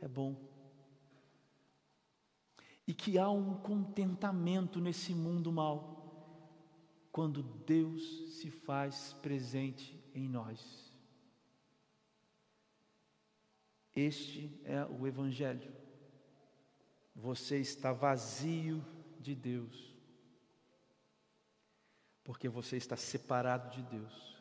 é 0.00 0.08
bom 0.08 0.43
e 2.86 2.92
que 2.92 3.18
há 3.18 3.30
um 3.30 3.54
contentamento 3.54 4.80
nesse 4.80 5.14
mundo 5.14 5.50
mal 5.50 5.94
quando 7.10 7.42
Deus 7.42 8.34
se 8.34 8.50
faz 8.50 9.14
presente 9.22 9.98
em 10.14 10.28
nós. 10.28 10.92
Este 13.94 14.50
é 14.64 14.84
o 14.84 15.06
Evangelho. 15.06 15.72
Você 17.14 17.58
está 17.58 17.92
vazio 17.92 18.84
de 19.20 19.34
Deus, 19.34 19.94
porque 22.24 22.48
você 22.48 22.76
está 22.76 22.96
separado 22.96 23.70
de 23.70 23.82
Deus. 23.82 24.34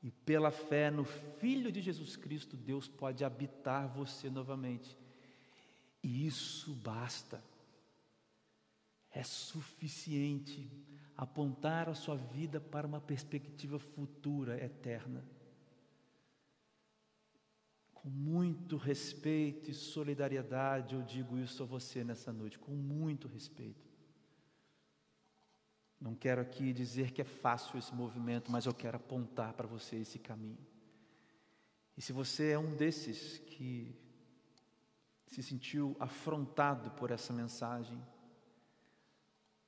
E 0.00 0.10
pela 0.12 0.52
fé 0.52 0.88
no 0.88 1.04
Filho 1.04 1.72
de 1.72 1.82
Jesus 1.82 2.14
Cristo, 2.14 2.56
Deus 2.56 2.86
pode 2.86 3.24
habitar 3.24 3.88
você 3.88 4.30
novamente. 4.30 4.96
E 6.00 6.24
isso 6.24 6.72
basta 6.72 7.42
é 9.16 9.22
suficiente 9.22 10.70
apontar 11.16 11.88
a 11.88 11.94
sua 11.94 12.16
vida 12.16 12.60
para 12.60 12.86
uma 12.86 13.00
perspectiva 13.00 13.78
futura, 13.78 14.62
eterna. 14.62 15.24
Com 17.94 18.10
muito 18.10 18.76
respeito 18.76 19.70
e 19.70 19.74
solidariedade, 19.74 20.94
eu 20.94 21.02
digo 21.02 21.38
isso 21.38 21.62
a 21.62 21.66
você 21.66 22.04
nessa 22.04 22.30
noite, 22.30 22.58
com 22.58 22.72
muito 22.72 23.26
respeito. 23.26 23.88
Não 25.98 26.14
quero 26.14 26.42
aqui 26.42 26.74
dizer 26.74 27.10
que 27.10 27.22
é 27.22 27.24
fácil 27.24 27.78
esse 27.78 27.94
movimento, 27.94 28.52
mas 28.52 28.66
eu 28.66 28.74
quero 28.74 28.98
apontar 28.98 29.54
para 29.54 29.66
você 29.66 29.96
esse 29.96 30.18
caminho. 30.18 30.58
E 31.96 32.02
se 32.02 32.12
você 32.12 32.50
é 32.50 32.58
um 32.58 32.76
desses 32.76 33.38
que 33.38 33.96
se 35.26 35.42
sentiu 35.42 35.96
afrontado 35.98 36.90
por 36.90 37.10
essa 37.10 37.32
mensagem, 37.32 37.98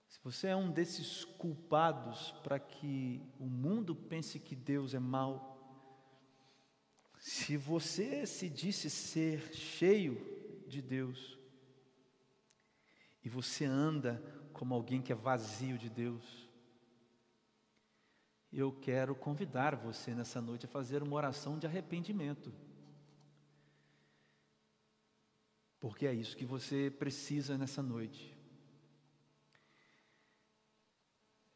se 0.09 0.19
você 0.25 0.49
é 0.49 0.57
um 0.57 0.71
desses 0.71 1.25
culpados 1.25 2.33
para 2.43 2.59
que 2.59 3.23
o 3.39 3.45
mundo 3.45 3.95
pense 3.95 4.41
que 4.41 4.57
Deus 4.57 4.95
é 4.95 4.99
mau, 4.99 5.57
se 7.19 7.57
você 7.57 8.27
se 8.27 8.49
disse 8.49 8.89
ser 8.89 9.53
cheio 9.53 10.65
de 10.67 10.81
Deus, 10.81 11.39
e 13.25 13.29
você 13.29 13.65
anda 13.65 14.23
como 14.53 14.75
alguém 14.75 15.03
que 15.03 15.13
é 15.13 15.15
vazio 15.15 15.77
de 15.77 15.91
Deus, 15.91 16.49
eu 18.51 18.73
quero 18.73 19.15
convidar 19.15 19.77
você 19.77 20.15
nessa 20.15 20.41
noite 20.41 20.65
a 20.65 20.69
fazer 20.69 21.03
uma 21.03 21.17
oração 21.17 21.59
de 21.59 21.67
arrependimento. 21.67 22.53
Porque 25.79 26.07
é 26.07 26.15
isso 26.15 26.37
que 26.37 26.47
você 26.47 26.91
precisa 26.91 27.59
nessa 27.59 27.83
noite. 27.83 28.38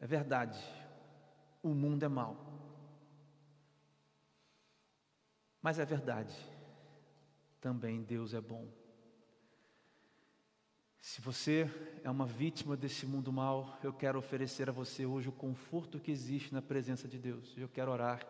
É 0.02 0.06
verdade, 0.06 0.58
o 1.62 1.68
mundo 1.68 2.02
é 2.02 2.08
mau. 2.08 2.36
Mas 5.62 5.78
é 5.78 5.84
verdade, 5.84 6.36
também 7.60 8.02
Deus 8.02 8.34
é 8.34 8.40
bom. 8.40 8.66
Se 11.00 11.20
você 11.20 11.70
é 12.02 12.10
uma 12.10 12.26
vítima 12.26 12.76
desse 12.76 13.06
mundo 13.06 13.32
mal, 13.32 13.78
eu 13.80 13.92
quero 13.92 14.18
oferecer 14.18 14.68
a 14.68 14.72
você 14.72 15.06
hoje 15.06 15.28
o 15.28 15.32
conforto 15.32 16.00
que 16.00 16.10
existe 16.10 16.52
na 16.52 16.60
presença 16.60 17.06
de 17.06 17.16
Deus. 17.16 17.56
Eu 17.56 17.68
quero 17.68 17.92
orar 17.92 18.26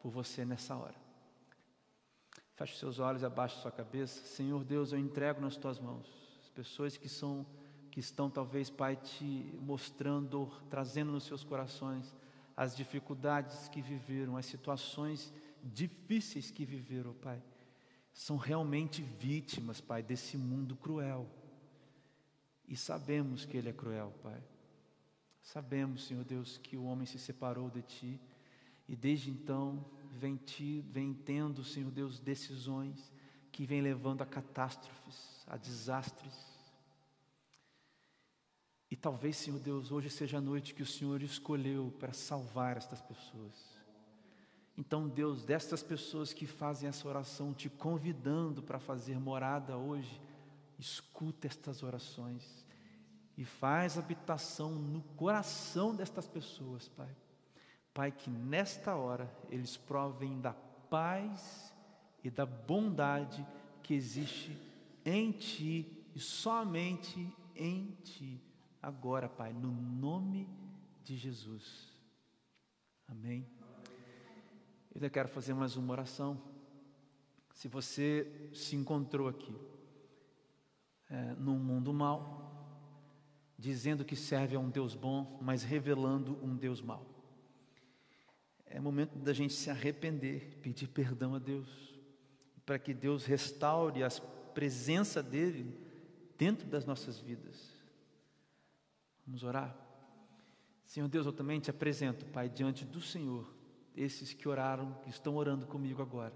por 0.00 0.10
você 0.12 0.44
nessa 0.44 0.76
hora. 0.76 0.94
Feche 2.54 2.76
seus 2.76 3.00
olhos 3.00 3.24
abaixe 3.24 3.60
sua 3.60 3.72
cabeça. 3.72 4.24
Senhor 4.24 4.62
Deus, 4.62 4.92
eu 4.92 5.00
entrego 5.00 5.40
nas 5.40 5.56
tuas 5.56 5.80
mãos 5.80 6.06
as 6.40 6.48
pessoas 6.48 6.96
que 6.96 7.08
são 7.08 7.44
que 7.98 8.00
estão 8.00 8.30
talvez, 8.30 8.70
Pai, 8.70 8.94
te 8.94 9.52
mostrando, 9.60 10.46
trazendo 10.70 11.10
nos 11.10 11.24
seus 11.24 11.42
corações 11.42 12.14
as 12.56 12.76
dificuldades 12.76 13.66
que 13.66 13.82
viveram, 13.82 14.36
as 14.36 14.46
situações 14.46 15.34
difíceis 15.64 16.48
que 16.48 16.64
viveram, 16.64 17.12
Pai. 17.14 17.42
São 18.12 18.36
realmente 18.36 19.02
vítimas, 19.02 19.80
Pai, 19.80 20.00
desse 20.00 20.38
mundo 20.38 20.76
cruel. 20.76 21.28
E 22.68 22.76
sabemos 22.76 23.44
que 23.44 23.56
ele 23.56 23.68
é 23.68 23.72
cruel, 23.72 24.14
Pai. 24.22 24.40
Sabemos, 25.42 26.06
Senhor 26.06 26.22
Deus, 26.22 26.56
que 26.56 26.76
o 26.76 26.84
homem 26.84 27.04
se 27.04 27.18
separou 27.18 27.68
de 27.68 27.82
Ti 27.82 28.20
e 28.86 28.94
desde 28.94 29.28
então 29.28 29.84
vem, 30.12 30.36
ti, 30.36 30.84
vem 30.88 31.12
tendo, 31.12 31.64
Senhor 31.64 31.90
Deus, 31.90 32.20
decisões 32.20 33.12
que 33.50 33.66
vem 33.66 33.80
levando 33.80 34.22
a 34.22 34.26
catástrofes, 34.26 35.44
a 35.48 35.56
desastres. 35.56 36.57
Talvez, 39.00 39.36
Senhor 39.36 39.60
Deus, 39.60 39.92
hoje 39.92 40.10
seja 40.10 40.38
a 40.38 40.40
noite 40.40 40.74
que 40.74 40.82
o 40.82 40.86
Senhor 40.86 41.22
escolheu 41.22 41.94
para 42.00 42.12
salvar 42.12 42.76
estas 42.76 43.00
pessoas. 43.00 43.78
Então, 44.76 45.08
Deus, 45.08 45.44
destas 45.44 45.82
pessoas 45.82 46.32
que 46.32 46.46
fazem 46.46 46.88
essa 46.88 47.06
oração, 47.06 47.54
te 47.54 47.68
convidando 47.68 48.60
para 48.60 48.78
fazer 48.80 49.18
morada 49.18 49.76
hoje, 49.76 50.20
escuta 50.78 51.46
estas 51.46 51.82
orações 51.82 52.64
e 53.36 53.44
faz 53.44 53.96
habitação 53.96 54.72
no 54.72 55.00
coração 55.16 55.94
destas 55.94 56.26
pessoas, 56.26 56.88
Pai. 56.88 57.14
Pai, 57.94 58.10
que 58.10 58.28
nesta 58.28 58.96
hora 58.96 59.32
eles 59.48 59.76
provem 59.76 60.40
da 60.40 60.52
paz 60.52 61.72
e 62.24 62.30
da 62.30 62.44
bondade 62.44 63.46
que 63.82 63.94
existe 63.94 64.56
em 65.04 65.30
Ti 65.30 66.04
e 66.14 66.20
somente 66.20 67.32
em 67.54 67.96
Ti. 68.02 68.47
Agora, 68.80 69.28
Pai, 69.28 69.52
no 69.52 69.72
nome 69.72 70.48
de 71.02 71.16
Jesus. 71.16 71.88
Amém. 73.06 73.46
Eu 74.94 75.10
quero 75.10 75.28
fazer 75.28 75.54
mais 75.54 75.76
uma 75.76 75.92
oração. 75.92 76.40
Se 77.54 77.66
você 77.66 78.50
se 78.52 78.76
encontrou 78.76 79.28
aqui 79.28 79.54
é, 81.10 81.34
num 81.34 81.58
mundo 81.58 81.92
mau, 81.92 82.48
dizendo 83.58 84.04
que 84.04 84.14
serve 84.14 84.54
a 84.54 84.60
um 84.60 84.70
Deus 84.70 84.94
bom, 84.94 85.38
mas 85.42 85.64
revelando 85.64 86.38
um 86.44 86.54
Deus 86.54 86.80
mau. 86.80 87.04
É 88.64 88.78
momento 88.78 89.18
da 89.18 89.32
gente 89.32 89.54
se 89.54 89.70
arrepender, 89.70 90.58
pedir 90.62 90.88
perdão 90.88 91.34
a 91.34 91.38
Deus, 91.38 91.98
para 92.64 92.78
que 92.78 92.94
Deus 92.94 93.24
restaure 93.24 94.04
a 94.04 94.10
presença 94.54 95.22
dEle 95.22 95.74
dentro 96.36 96.68
das 96.68 96.84
nossas 96.84 97.18
vidas. 97.18 97.77
Vamos 99.28 99.42
orar? 99.42 99.76
Senhor 100.86 101.06
Deus, 101.06 101.26
eu 101.26 101.32
também 101.34 101.60
te 101.60 101.68
apresento, 101.68 102.24
Pai, 102.24 102.48
diante 102.48 102.82
do 102.82 102.98
Senhor, 102.98 103.46
esses 103.94 104.32
que 104.32 104.48
oraram, 104.48 104.94
que 105.02 105.10
estão 105.10 105.36
orando 105.36 105.66
comigo 105.66 106.00
agora, 106.00 106.32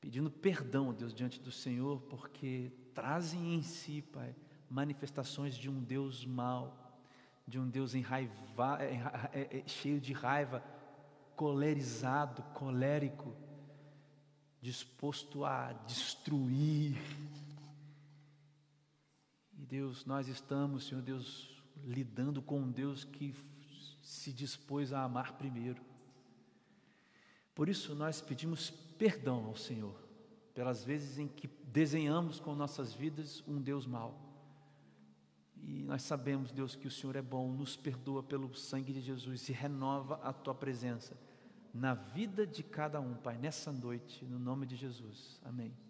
pedindo 0.00 0.28
perdão, 0.28 0.92
Deus, 0.92 1.14
diante 1.14 1.40
do 1.40 1.52
Senhor, 1.52 2.00
porque 2.10 2.72
trazem 2.92 3.54
em 3.54 3.62
si, 3.62 4.02
Pai, 4.02 4.34
manifestações 4.68 5.54
de 5.54 5.70
um 5.70 5.80
Deus 5.80 6.26
mau, 6.26 6.98
de 7.46 7.56
um 7.56 7.70
Deus 7.70 7.94
enraiva, 7.94 8.34
é, 8.80 8.94
é, 9.32 9.58
é, 9.58 9.68
cheio 9.68 10.00
de 10.00 10.12
raiva, 10.12 10.64
colerizado, 11.36 12.42
colérico, 12.52 13.32
disposto 14.60 15.44
a 15.44 15.72
destruir. 15.72 16.96
E 19.56 19.64
Deus, 19.64 20.04
nós 20.04 20.26
estamos, 20.26 20.88
Senhor 20.88 21.00
Deus, 21.00 21.55
lidando 21.84 22.40
com 22.42 22.60
um 22.60 22.70
Deus 22.70 23.04
que 23.04 23.34
se 24.02 24.32
dispôs 24.32 24.92
a 24.92 25.02
amar 25.02 25.32
primeiro. 25.32 25.82
Por 27.54 27.68
isso 27.68 27.94
nós 27.94 28.20
pedimos 28.20 28.70
perdão 28.70 29.46
ao 29.46 29.56
Senhor, 29.56 29.98
pelas 30.54 30.84
vezes 30.84 31.18
em 31.18 31.26
que 31.26 31.48
desenhamos 31.64 32.38
com 32.38 32.54
nossas 32.54 32.94
vidas 32.94 33.42
um 33.46 33.60
Deus 33.60 33.86
mau. 33.86 34.22
E 35.56 35.82
nós 35.82 36.02
sabemos, 36.02 36.52
Deus, 36.52 36.76
que 36.76 36.86
o 36.86 36.90
Senhor 36.90 37.16
é 37.16 37.22
bom, 37.22 37.50
nos 37.50 37.76
perdoa 37.76 38.22
pelo 38.22 38.54
sangue 38.54 38.92
de 38.92 39.00
Jesus 39.00 39.48
e 39.48 39.52
renova 39.52 40.20
a 40.22 40.32
tua 40.32 40.54
presença 40.54 41.16
na 41.76 41.94
vida 41.94 42.46
de 42.46 42.62
cada 42.62 43.00
um, 43.00 43.14
Pai, 43.14 43.36
nessa 43.36 43.70
noite, 43.70 44.24
no 44.24 44.38
nome 44.38 44.66
de 44.66 44.76
Jesus. 44.76 45.38
Amém. 45.44 45.85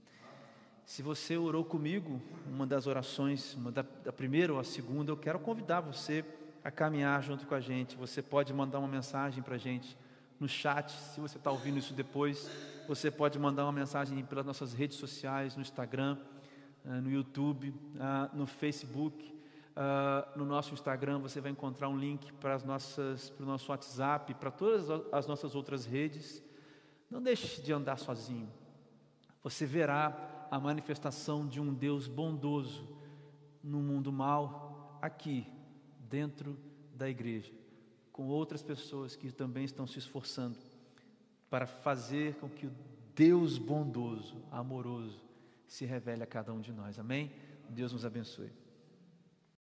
Se 0.87 1.03
você 1.03 1.37
orou 1.37 1.65
comigo, 1.65 2.23
uma 2.47 2.65
das 2.65 2.87
orações, 2.87 3.55
uma 3.55 3.73
da, 3.73 3.85
da 4.05 4.13
primeira 4.13 4.53
ou 4.53 4.61
a 4.61 4.65
segunda, 4.65 5.11
eu 5.11 5.17
quero 5.17 5.37
convidar 5.41 5.81
você 5.81 6.25
a 6.63 6.71
caminhar 6.71 7.21
junto 7.25 7.45
com 7.45 7.57
a 7.57 7.61
gente. 7.61 7.97
Você 7.97 8.23
pode 8.23 8.55
mandar 8.55 8.79
uma 8.79 8.87
mensagem 8.87 9.43
para 9.43 9.57
a 9.57 9.59
gente 9.59 9.99
no 10.39 10.49
chat, 10.49 10.93
se 10.93 11.19
você 11.21 11.39
está 11.39 11.51
ouvindo 11.51 11.77
isso 11.77 11.93
depois, 11.93 12.49
você 12.87 13.11
pode 13.11 13.37
mandar 13.37 13.65
uma 13.65 13.73
mensagem 13.73 14.25
pelas 14.25 14.47
nossas 14.47 14.73
redes 14.73 14.97
sociais, 14.97 15.57
no 15.57 15.63
Instagram, 15.63 16.19
eh, 16.85 17.01
no 17.01 17.11
YouTube, 17.11 17.75
ah, 17.99 18.31
no 18.33 18.47
Facebook. 18.47 19.35
Uh, 19.77 20.39
no 20.39 20.47
nosso 20.47 20.73
Instagram 20.73 21.19
você 21.19 21.39
vai 21.39 21.51
encontrar 21.51 21.91
um 21.91 21.99
link 21.99 22.33
para, 22.35 22.55
as 22.55 22.65
nossas, 22.65 23.29
para 23.29 23.45
o 23.45 23.47
nosso 23.47 23.71
WhatsApp, 23.71 24.33
para 24.35 24.51
todas 24.51 24.89
as 25.13 25.27
nossas 25.27 25.55
outras 25.55 25.85
redes. 25.85 26.43
Não 27.11 27.21
deixe 27.21 27.61
de 27.61 27.73
andar 27.75 27.99
sozinho. 27.99 28.49
Você 29.43 29.67
verá 29.67 30.36
a 30.51 30.59
manifestação 30.59 31.47
de 31.47 31.61
um 31.61 31.73
Deus 31.73 32.07
bondoso 32.07 32.87
no 33.63 33.81
mundo 33.81 34.13
mal, 34.13 34.99
aqui, 35.03 35.47
dentro 36.09 36.57
da 36.95 37.09
igreja, 37.09 37.53
com 38.13 38.29
outras 38.29 38.63
pessoas 38.63 39.17
que 39.17 39.31
também 39.33 39.65
estão 39.65 39.87
se 39.87 39.99
esforçando 39.99 40.57
para 41.51 41.67
fazer 41.67 42.37
com 42.37 42.49
que 42.49 42.67
o 42.67 42.73
Deus 43.15 43.59
bondoso, 43.59 44.37
amoroso, 44.51 45.25
se 45.67 45.85
revele 45.85 46.23
a 46.23 46.27
cada 46.27 46.53
um 46.53 46.61
de 46.61 46.73
nós. 46.73 46.99
Amém? 46.99 47.33
Deus 47.69 47.93
nos 47.93 48.05
abençoe. 48.05 48.51